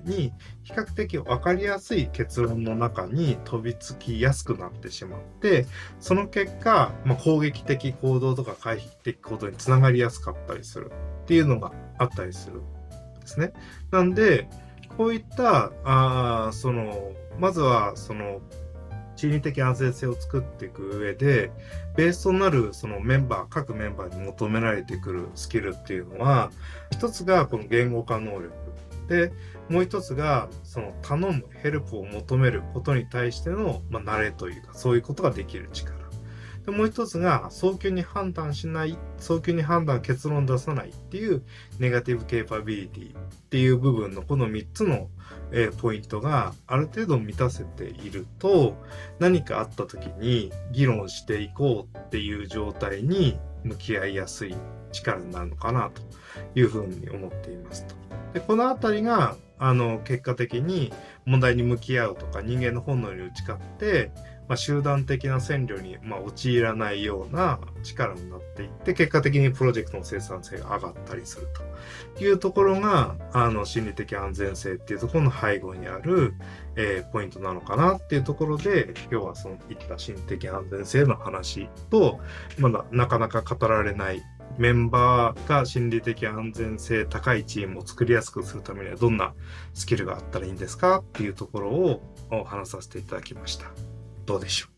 [0.04, 0.32] に
[0.62, 5.66] 比較的分かりやすい結論の中に飛びつきやすくなってしまって
[6.00, 10.92] その結果、まあ、攻撃的行動とか回避的行動につながりやすかったりする
[11.22, 13.52] っていうのがあったりするんですね。
[13.90, 14.48] なんで
[14.96, 18.40] こういったあそのまずはその
[19.16, 21.50] 心理的安全性を作っていく上で
[21.96, 26.50] ベースとなるそのメンバー各メンバーに求められてくるスキルっていうのは
[26.90, 28.52] 一つがこの言語化能力
[29.08, 29.32] で
[29.68, 36.04] もう一つがその頼むヘルプを求めることに対しての、まあ、慣れというかそういうことができる力
[36.64, 41.42] でもう一つが早急に判断しない早急に判断結論出さないっていう
[41.78, 45.08] ネガティブケーパビリティっていう部分のこの3つの、
[45.52, 48.76] えー、ポイントがある程度満たせていると
[49.18, 54.54] 何かあった時に議論していこうっていう状態に向き合いやすい
[54.90, 56.02] 力になるのかなと
[56.58, 57.94] いうふうに思っていますと。
[58.32, 60.92] でこの辺りがあの結果的に
[61.24, 64.10] 問題に向き合うとか人間の本能に打ち勝って
[64.48, 71.48] まあ、集団的な占領に、まあ、陥らないような力になっていって結果的にプロジェクトの生産性が上がったりする
[72.16, 76.34] というところがあの心理的安全性っていうところの背後にある、
[76.76, 82.20] えー、ポイントなのかなっていうところで今日はそのいった心理的安全性の話と
[82.58, 84.22] まだなかなか語られない
[84.56, 89.34] メンバーが心理的安全性高いチームを作りやすくするためにはどんな
[89.74, 92.00] スキルがあったらいいんですかっていうところを
[92.44, 93.66] 話させていただきました。
[94.26, 94.68] どうでしょ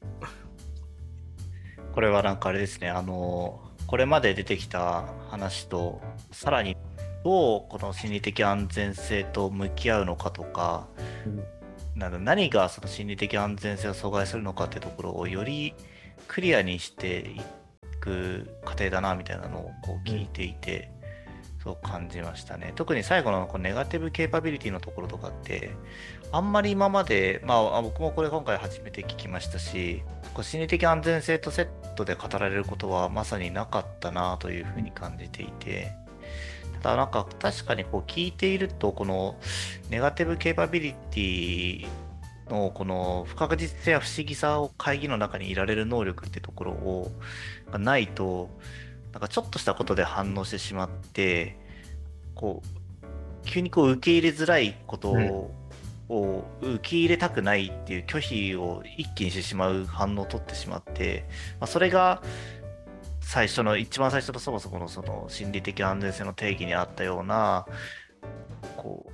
[1.88, 1.94] う？
[1.94, 6.00] これはなんかあれですね、あの、これまで出てきた話と、
[6.32, 6.76] さらに
[7.24, 10.88] どうこの心理的安全性と向き合うのかとか、
[11.26, 15.74] うん、な何がその心理的安全性を阻害するのかってところをより
[16.28, 17.40] クリアにしてい
[18.06, 20.90] く過程だなみたいなのをこう聞いていて、
[21.62, 22.72] そう感じましたね。
[22.76, 25.72] 特に最後のこのネガティブケーパビリティのところとかって、
[26.30, 30.02] あんまり今まで、まあ、僕もこれ今回初めて聞きましたし、
[30.32, 35.92] こう心理的安全性とセットで語られることはまさになかったなというふうに感じていて、
[36.82, 39.36] ただなんか確かにこう聞いていると、この
[39.90, 41.86] ネガティブケーパビリティ
[42.48, 47.10] のこの不確実性や不思議さを会議の中にいられる能力ってところを
[47.70, 48.50] がないと、
[49.12, 51.56] なんかちょっとしたことで反応してしまって、
[52.34, 55.54] こう、急にこう受け入れづらいことを、
[56.08, 61.24] を受け入れたくないっていう拒否を一気にしてしまう反応を取ってしまって、
[61.58, 62.22] まあ、それが
[63.20, 67.66] 最初の一番最初のそもそものその心理的安全性の定義にあったような
[68.76, 69.10] こ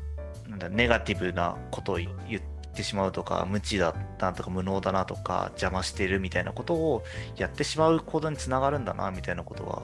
[0.46, 2.42] うなんだネガティブなことを言っ
[2.73, 7.05] てしまうとか無知だなとか無能だなとか邪魔してるみたいなことを
[7.37, 9.83] やってしまう行動につながるんだなみたいなことは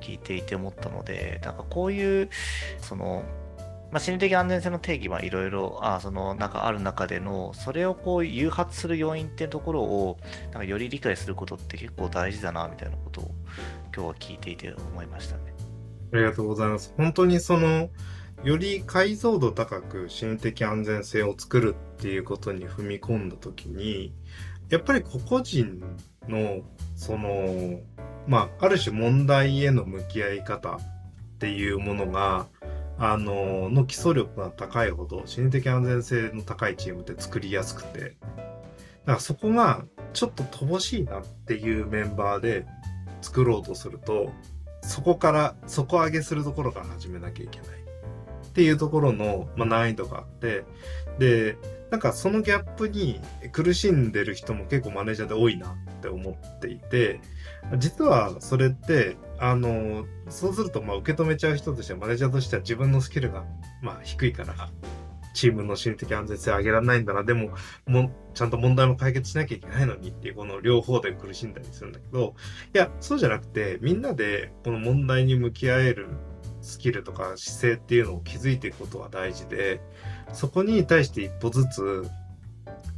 [0.00, 2.30] 聞いていて思ったのでなんかこういう
[2.80, 3.24] その
[3.90, 10.18] まあ、心理的安全性の定義はいろいろあそのなんかある中でのそれをこう誘発する要因っていうところを
[10.50, 13.30] なんかより理解することって結構大事だなみたいなことを
[13.94, 15.54] 今日は聞いていて思いましたね。
[16.12, 16.92] ありがとうございます。
[16.96, 17.88] 本当にその
[18.46, 24.12] より解像度高く心的安全性を作るっていうことに踏み込んだ時に
[24.68, 25.82] やっぱり個々人
[26.28, 26.62] の
[26.94, 27.80] その
[28.26, 30.78] まあある種問題への向き合い方っ
[31.38, 32.46] ていうものが
[32.98, 38.14] あの、の基礎力が高いほど、心理的安全性の高いチームって作りやすくて、だか
[39.06, 39.84] らそこが
[40.14, 42.66] ちょっと乏しいなっていうメンバーで
[43.20, 44.32] 作ろうとすると、
[44.80, 47.75] そこから底上げするところから始めなきゃいけない。
[48.56, 50.64] っていうところの、まあ、難易度があって、
[51.18, 51.58] で、
[51.90, 53.20] なんかそのギャップに
[53.52, 57.20] 苦しんでる人も結構マネージャーで多いなって思っていて、
[57.76, 63.44] 実はそれって、あの、そうするとまあ受け止めちゃう人としてはマネージャーとしては自分のスキルが
[63.82, 64.54] まあ低いから、
[65.34, 67.50] チームの心理的安全性上げられないんだな、でも、
[67.86, 72.34] もちゃんと問題も解決しなきゃいけないのにっていう、この両方で苦しんだりするんだけど、
[72.74, 76.08] いや、そうじゃなくて、みんなでこの問題に向き合える
[76.66, 79.80] スキルとか姿勢っていうのを築いていくことは大事で、
[80.32, 82.10] そこに対して一歩ずつ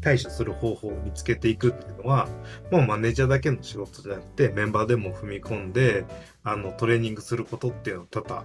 [0.00, 2.28] 対処する方法を見つけていくっていうのは、
[2.70, 6.04] もうマネージャーだけの仕事じゃなくて、メンバーでも踏み込んで、
[6.44, 8.44] あの、トレーニングすることっていうのは多々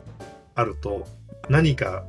[0.55, 1.07] あると、
[1.49, 2.05] 何か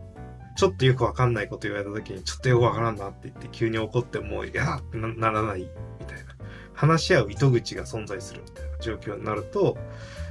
[0.56, 5.68] ちょっとよくわかんないこと言われた時に、ちょっとよくわからんなって言って急に怒っても、いやってならない
[6.00, 6.34] みたいな。
[6.74, 9.76] 話し合う糸口が存在するみたいな状況になると、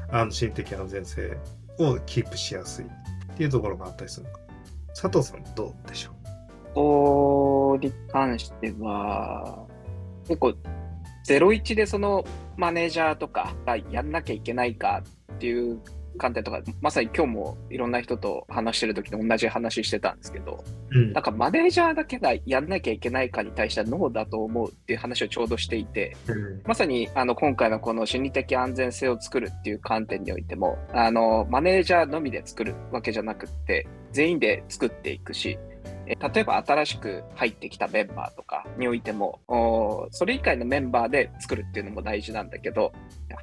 [0.09, 1.37] あの、心的安全性
[1.79, 2.89] をキープしやすいっ
[3.35, 4.39] ていうところがあったりするのか。
[4.89, 6.13] 佐藤さんどうでしょう？
[6.75, 9.65] こに関しては、
[10.27, 10.53] 結構、
[11.27, 12.23] 01でその
[12.57, 15.03] マネージャーとかがやんなきゃいけないか
[15.33, 15.79] っていう
[16.17, 35.57] 観点とか、まさに今日もいろんな人と話してる時に同じ話してたんですけど、うん、なんかマネージャーだけがやんなきゃいけないかに対してはノーだと思うっていう話をちょうどしていて、うん、まさにあの今回のこの心理的安全性を作るっていう観点においても、あのマネージャーのみで作るわけじゃなくって、全員で作っていくし、
[36.05, 39.39] 例えば新しく入ってきたメンバーとかにおいても、
[40.11, 42.91] それ以外のメンバーで作るっていうのも大事なんだけど、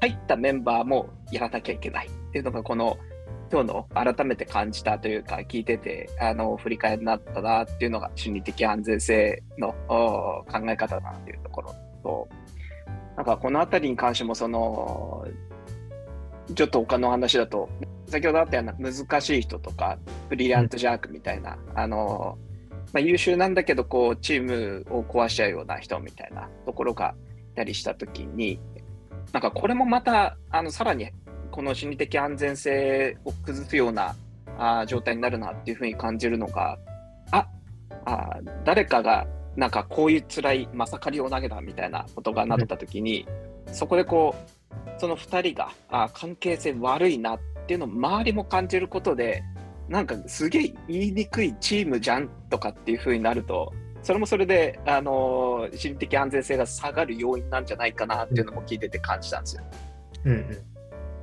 [0.01, 2.97] 入ったメンバーもやらなきゃいけないっていうのがこの
[3.53, 12.29] 今日の改めて感じたというか聞いててあの振り返りになったなっていうのが心理的安全性の考え方だなっていうところと
[13.21, 15.27] なんかこのあたりに関しても、その、
[16.55, 17.69] ちょっと他の話だと、
[18.09, 19.99] 先ほどあったような難しい人とか、
[20.31, 22.39] ブリリアントジャークみたいな、あの、
[22.95, 27.15] まあ、優秀なんだけど、こう、チームを壊しちゃうような人みたいなところが
[27.53, 28.59] いたりしたときに、
[29.33, 31.11] なんかこれもまた、あの、さらに、
[31.51, 34.15] この心理的安全性を崩すような
[34.59, 36.79] あ状態になるなっていうふうに感じるのが、
[37.31, 37.47] あ
[38.05, 39.27] あ誰かが
[39.57, 43.27] なんかこういう辛いまさかりを投げたみたいなことがなったときに、
[43.73, 49.43] そこでこう、その2人があ関係性悪いなっていうのを周りも感じることで、
[49.89, 53.73] なんかすげえ言いにくいチームじゃんとかっていう風になると、
[54.03, 59.63] それもそれで、あのー心理的安全性が下がる要因なんじゃないかなっていうのも聞いてて感じたんですよ。
[60.25, 60.70] うんうん。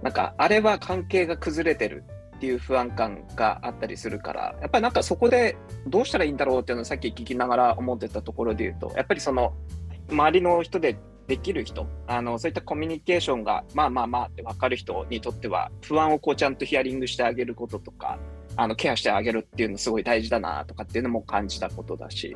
[0.01, 2.03] なんか、あれは関係が崩れてる
[2.37, 9.53] っていう不安感があったりするから、やっぱりなんかそこでどうしたらいいんだろうっていうのをさっき聞きながら思ってたところで言うと、やっぱりその、
[10.09, 18.17] 周りの人でできる人、あの、そういったコミュニケーションが、まあまあまあって分かる人にとっては、不安をこうちゃんとヒアリングしてあげることとか、
[18.57, 22.35] あの、ケアしてあげるっていうのすごい大事だなとかっていうのも感じたことだし、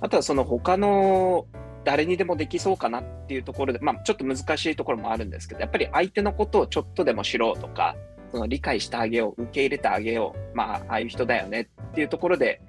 [0.00, 1.46] あとはその他の
[1.84, 7.96] 誰にでもできそうかなっていうところで、まあちょっと難しいところもあるんですけど、やっぱり相手のことをちょっとでも知ろうとか、
[8.32, 12.60] その理解してあげよう、受け入れてあげよう、まあああいう人だよねっていうところで、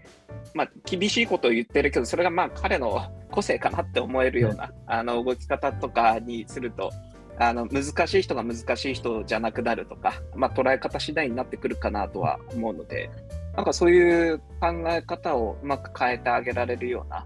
[0.53, 6.91] まあ厳しいことを言ってるけど、それがまあ彼の個性かなって思えるような、あの動き方とかにすると、
[7.39, 13.09] あの難しい人が難しい人じゃなくなるとか、まあ、捉え方次第になってくるかなとは思うので、
[13.55, 17.25] なんかそういう考え方をうまく変えてあげられるような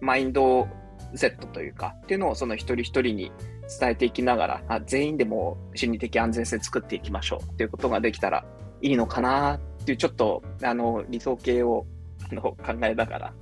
[0.00, 0.68] マインド
[1.14, 3.32] セットというか、っていうのをその一人一人に
[3.80, 8.44] 伝えていきながら、あ全員でも心理的安全性作っていきましょうっていうことができたら
[8.80, 11.86] いいのかなっていう、ちょっとあの理想形を
[12.30, 13.32] あの考えながら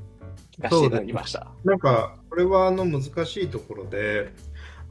[0.53, 1.47] 聞かせていただきました。
[1.65, 4.33] なんか、これはあの難しいところで、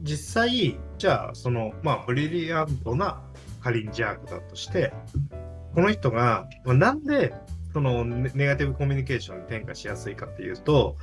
[0.02, 3.22] 実際、じゃあ、その、まあ、ブリリアントな
[3.60, 4.92] カリンジャークだとして、
[5.74, 7.32] この人が、まあなんで、
[7.72, 10.96] そのネガティブコミュニケーションに転化しやすいかっていうと、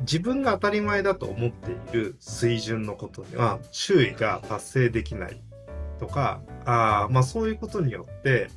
[0.00, 5.40] 自分が当たり前だと思っている水準のことには周囲が達成できない
[6.00, 8.48] とか、あまあそういうことによって、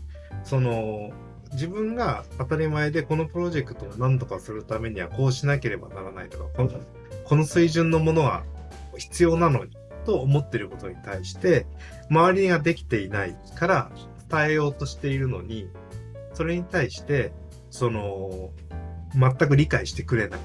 [0.44, 1.12] その
[1.52, 6.72] 自分が当たり前でこのプロジェクトを何とかするためにはこうしなければならないとか、この
[7.26, 8.44] この水準のものは
[9.00, 9.76] 必要なのに
[10.06, 11.66] と思ってることに対して、
[12.10, 13.92] 周りができていないから
[14.30, 15.70] 伝えようとしているのに、
[16.34, 17.34] それに対して、
[17.70, 18.52] その、
[19.14, 20.40] 全く理解してくれない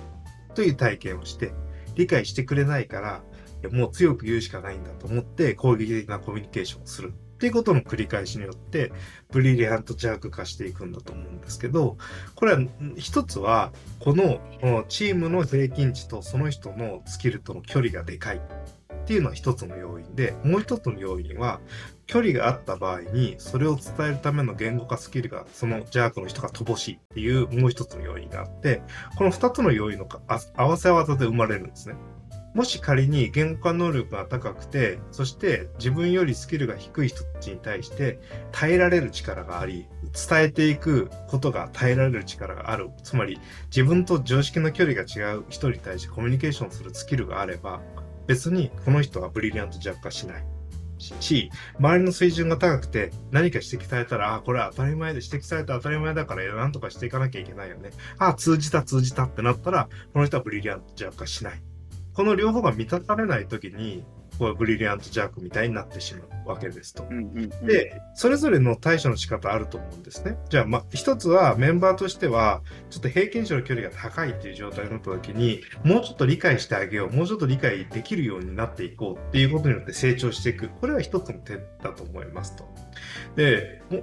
[0.54, 1.52] という体験をして、
[1.94, 3.22] 理解してくれないから、
[3.70, 7.14] もう強く言うしかないんだと思って攻撃的なコミュニケーションをする。
[7.44, 8.90] っていうことの繰り返しによって、
[9.30, 11.98] ブリリアントジャーク化していくんだと思うんですけど、
[12.34, 12.60] これは
[12.96, 14.40] 一つは、この
[14.88, 18.40] チームの平均値とその人のスキルとの距離がでかいっ
[19.06, 21.60] ていうのは一つの要因で、もう一つの要因は、
[22.06, 28.80] 距離があった場合に、それを伝えるための言語化スキルが、そのジャークの人が乏しいっていうもう一つの要因があって、
[29.18, 31.96] この二つの要因のかあ合わせ技で生まれるんですね。
[32.54, 38.20] もし仮に言語化能力が高くて、そして自分よりスキルが低い人たちに対して
[38.52, 39.88] 耐えられる力があり、
[40.28, 42.90] 伝えていくことが耐えられる力がある。
[43.02, 47.80] つまり自分と常識の距離が違う人に対してコミュニケーションするスキルがあれば、
[48.28, 50.44] 別にこの人はブリリアントジャック化しない。
[50.98, 57.90] し、周りの水準が高くて何か指摘されたら、あ、これは当たり前で指摘された当たり前だから何とかしていかなきゃいけないよね。
[58.18, 61.73] あ、通じた通じたってなったら、この人はブリリアントジャック化しない。
[62.14, 64.04] この両方が満たされないときに、
[64.38, 67.06] こうブリリアントジャークみたいになってしまうわけですと。
[67.64, 70.36] で、それぞれの対処の仕方あると思うんですね。
[70.48, 80.68] じゃあ、まあ、一つはメンバーとしては、ちょっと平均値の距離が高いっていう状態になった時に、もうちょっと理解してあげよう、もうちょっと理解できるようになっていこうっていうことによって成長していく。
[80.68, 82.64] これは一つの点だと思いますと。
[83.36, 84.00] で、も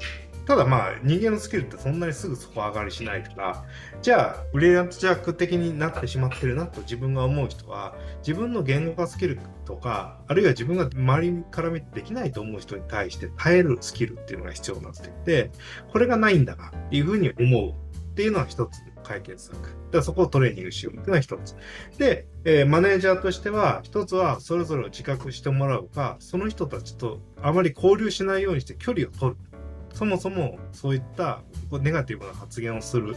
[0.51, 3.63] ただまあ人間のスキルってそんなにすぐ底上がりしないから、
[4.01, 15.51] じゃあブリリアントジャーク的になってしまってるなと自分が思う人は、自分の言語化スキルとか、あるいは自分が周りから見てできないと思う人に対して耐えるスキルっていうのが必要になっていて、
[15.89, 19.55] これがないんだなっていうふうに思うっていうのは一つ解決策。
[19.55, 21.55] だからそこをトレーニングしようっていうのは一つ。
[21.97, 29.37] で、えーマネージャーとしては、一つはそれぞれを自覚してもらうか、その人たちとあまり交流しないようにして距離を取る。
[29.93, 33.15] そもそもそういったこうネガティブな発言をする。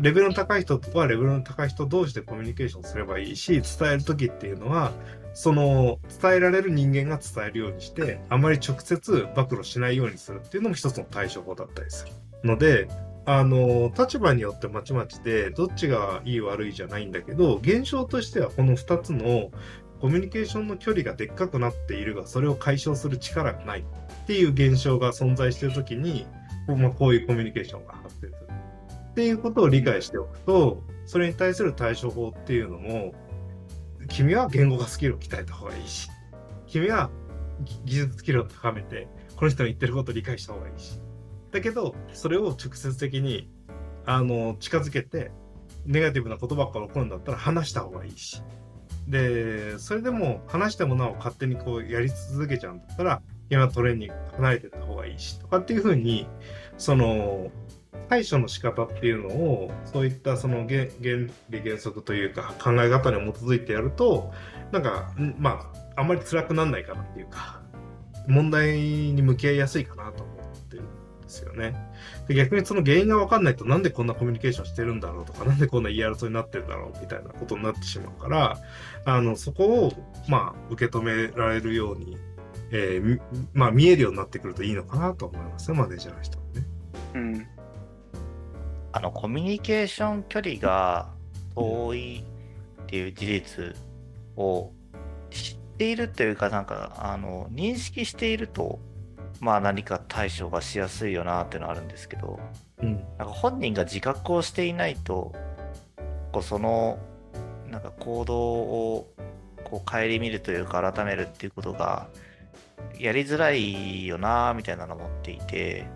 [0.00, 4.92] レベルの高い人はレベルの高い人同士でコミュニケーションすればいいし、伝える時っていうのは、
[5.34, 12.12] その伝えられる人間が伝えるようにして、あまり直接暴露しないようにするっていうのも一つの対処法だったりする。
[12.44, 12.88] ので、
[13.24, 19.50] あの、立場によってまちまちで、どっちがいい悪いじゃないんだけど、現象としてはこの二つの
[20.00, 23.84] コミュニケーションの距離がでっかくなっているが、それを解消する力がない
[24.22, 26.26] っていう現象が存在しているときに、
[26.66, 28.36] まあ、こういうコミュニケーションが発生する。
[29.10, 33.12] っていうことを理解しておくと、それに対する対処法っていうのも、
[34.08, 36.08] 君は言語化スキルを鍛えた方がいいし、
[36.66, 37.10] 君は
[37.84, 41.00] 技術スキルを高めて、この人の言ってることを理解した方がいいし。
[41.50, 43.50] だけど、それを直接的に、
[44.06, 45.30] あの、近づけて、
[45.84, 48.42] ネガティブなことばっか起こるんだったら話した方がいいし。
[49.08, 56.26] で、それでも話してもなお勝手にこうやり続けちゃうんだったら、今トレーニング離れてた方がいいし、とかっていうふうに、
[56.78, 57.50] その、
[58.08, 60.86] 対処の仕方っていうのを、そういったその原
[61.50, 64.32] 理原則というか考え方に基づいてやると、
[64.72, 67.60] なんか、まあ、あんまり辛くならないかなっていうか、
[68.26, 71.74] 問題に向き合いやすいかなと思ってるんですよね。
[72.26, 78.58] で逆にその原因が分かんないとなんでこんなコミュニケーションしてるんだろうとか、なんでこんな言い争いになってるんだろうみたいなことになってしまうから、
[79.04, 79.92] あの、そこを、
[80.28, 82.16] まあ、受け止められるように、
[82.74, 83.20] えー、
[83.52, 86.66] まあ、見えるようになってくるといいのかなと思いますね、マネージャーの人はね。
[87.14, 87.46] うん。
[88.92, 91.10] あの、コミュニケーション距離が
[91.54, 92.24] 遠い
[92.82, 93.76] っていう事実
[94.36, 94.72] を
[95.30, 98.78] 知っているというか、なんか、あの、認識していると、
[99.40, 102.40] まあ何か対処がしやすいよなっていうのはあるんですけど、
[102.80, 105.34] うん、なんか本人が自覚をしていないと、
[106.30, 106.98] こうその、
[107.68, 109.12] なんか行動を
[109.64, 112.08] こう顧みるというか改めるっていうことが
[112.98, 115.86] やりづらいよなみたいなのを思っていて、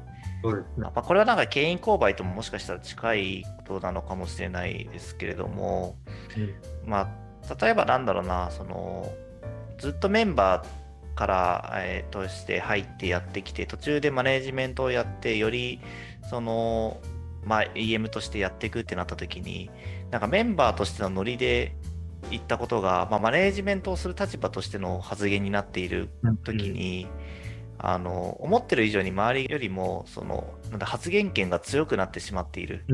[0.43, 0.83] そうですね。
[0.83, 5.97] まあ、これはなんか権威勾配とももしかしたら近いことなのかもしれないですけれども、
[6.85, 7.11] うん、ま
[7.49, 9.13] あ例えばなんだろうなその
[9.79, 15.81] ずっとメンバーから、えー、として入ってやってきて、途中でマネージメントをやって、より、
[16.29, 17.01] その、
[17.45, 19.71] まあ、EM としてやっていくってなった時に、
[20.11, 21.75] なんかメンバーとしてのノリで
[22.31, 26.11] 言ったことが、まあ、マネージメントをする立場としての発言になっている
[26.45, 27.07] 時に、
[27.81, 32.85] うん、あの思ってる以上に周りよりもそのなんだ発言権が強くなってしまっている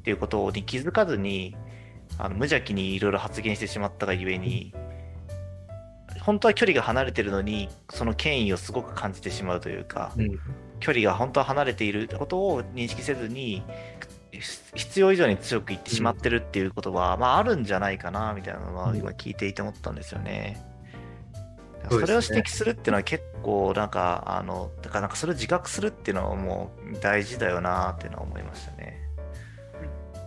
[0.00, 1.56] っていうことに気づかずに、
[2.18, 4.74] あの無邪気にいろいろ発言してしまったがゆえに、
[6.20, 10.38] 本当は距離が離れてるのにその権威をすごく感じてしまうというか、うん、
[10.78, 13.62] 距離が本当は離れていることを認識せずに
[14.74, 20.64] 必要以上に強く言ってしまってるっていうことは、うん、まああるんじゃないかなみたいなのは今聞いていて思ったんですよね。
[21.90, 29.00] それを指摘するっていうのは結構なんかあのだからなんかそれを自覚するっていうのはもう大事だよなっていうのは思いましたね。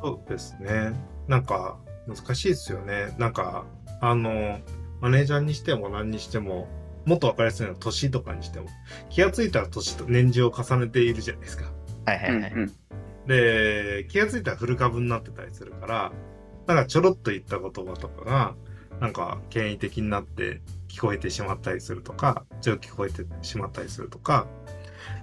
[0.02, 0.92] そうですね。
[1.28, 3.16] なんか難しいですよね。
[3.18, 3.66] なんか
[4.02, 4.60] あの
[5.02, 6.68] マネージャーにしても何にしても、
[7.06, 8.68] もっと分かりやすいのは年とかにしても、
[9.10, 11.66] 気がついたら年と年次を重ねているじゃないですか。
[12.06, 12.52] はいはいはい。
[13.28, 16.12] で、気がついたらフル株になってたりするから、
[16.68, 18.56] なんかちょろっと言った言葉とかが、
[19.00, 24.48] なんか権威的になって聞こえてしまったりするとか、強く聞こえてしまったりするとか、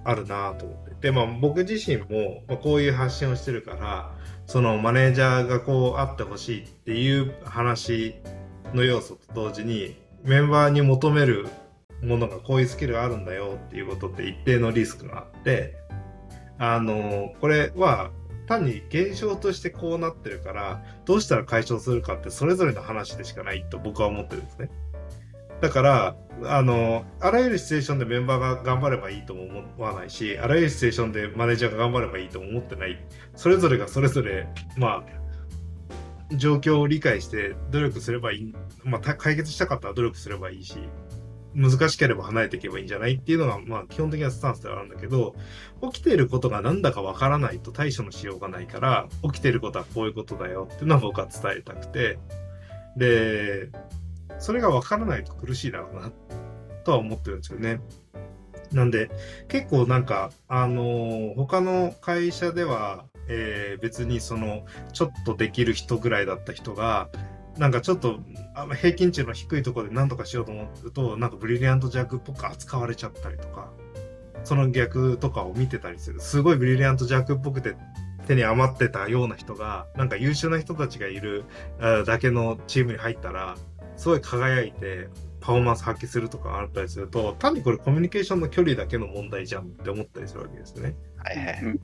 [0.03, 0.95] あるなと思って。
[1.01, 8.15] で、まあ僕自身も、ま、こういう発信をしてるから、そのマネージャーがこうあってほしいっていう話
[8.73, 11.47] の要素と同時にメンバーに求める
[12.01, 15.77] ものがこういうスキルがあるんだよっていうことって一定のリスクがあって
[16.57, 18.11] あのこれは
[18.47, 24.69] 単に現象としてこうなってるからどうしたら解消するかってそれぞれの話でしかないと僕は思ってるんですね。
[25.61, 32.99] だからあのあらゆるシチュエーションでメンバーが頑張ればいいとも思わないしあらゆるシチュエーションでマネージャーが頑張ればいいとも思ってない。
[33.35, 35.23] それぞれがそれぞれまあ
[36.35, 40.77] 状況を理解して努力すればいい、まあ、解決したかったら努力すればいいし、
[41.55, 45.35] 難しければ離れていけばいいんじゃないっていうのが、まあ、基本的なスタンスではあるんだけど、
[45.81, 52.19] 起きていることが何だかわからないと対処のしようがないから、起きていることはこういうことだよっていうのは僕は伝えたくて、
[52.97, 53.69] で、
[54.39, 56.11] それがわからないと苦しいだろうな、
[56.83, 57.81] とは思ってるんですよね。
[58.71, 59.11] なんで、
[59.47, 67.09] 結構なんか、あのー、他の会社では、えー、別にそのちょっとできる人ぐらいだった人が
[67.57, 68.19] なんかちょっと
[68.75, 73.71] 平均値の低いところで何とかしようと思うとなんかブリリアントジャックっぽく扱われちゃったりとか
[74.43, 77.75] その逆とかを見てたりするすごいブリリアントジャックっぽくて
[78.27, 81.45] 手に余ってたような人がなんか優秀な人たちがいる
[82.05, 83.55] だけのチームに入ったら
[83.97, 90.95] すごい輝いてパフォーマンス発揮するとかあったりすると単にこれコミュニケーションの距離だけの問題じゃんって思ったりするわけですね。
[91.17, 91.79] はいはい、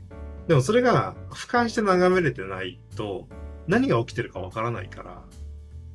[0.48, 3.28] でもそれが俯瞰して眺めれてないと
[3.68, 5.22] 何が起きてるかわからないから、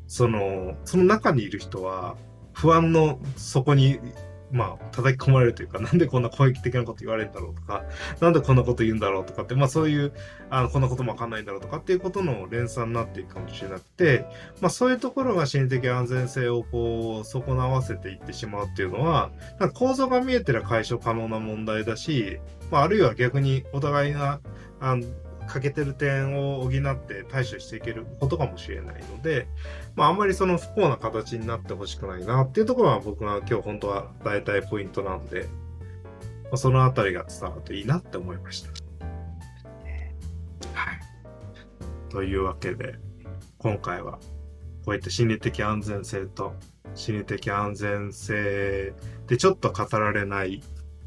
[0.06, 2.16] その、その中にいる人は
[2.52, 3.98] 不安の底に
[4.54, 7.82] まあ、叩き込まれるというか、なんでこんな攻撃的なこと言われるんだろうとか、
[8.20, 10.12] なんでこんなこと言うんだろうとかって、まあそういう、
[10.48, 14.26] あのこんなこともわかんないんだろうとかっていうことの連鎖になっていくかもしれなくて、
[14.60, 19.32] まあそういうところが心理的安全性をこう、損なわせていってしまうっていうのは、
[19.74, 22.38] 構造が見えてりゃ解消可能な問題だし、
[22.70, 24.40] まああるいは逆にお互いが、
[24.78, 25.04] あの
[25.46, 29.46] 欠けてる点を補って対処していけることかもしれないので、
[29.96, 35.48] まあ、あんまりその不幸な形になってほしくないなっていうところは僕が今日本当は伝えたいポイントなんで、
[36.44, 38.70] まあ、そのあたりが伝わるといいなって思いました。
[40.72, 41.00] はい。
[42.10, 42.96] というわけで、
[43.58, 44.18] 今回は
[44.84, 46.54] こういった心理的安全性と
[46.94, 48.92] 心理的安全性
[49.26, 50.60] でちょっと語られない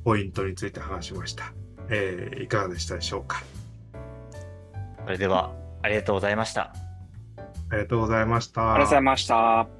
[0.04, 1.54] ポイントについて話しました。
[1.90, 3.44] えー、いかがでしたでしょうか？
[5.06, 6.74] それでは、ありがとうございました。
[7.70, 8.74] ありがとうございました。
[8.74, 9.77] ありがとうございました。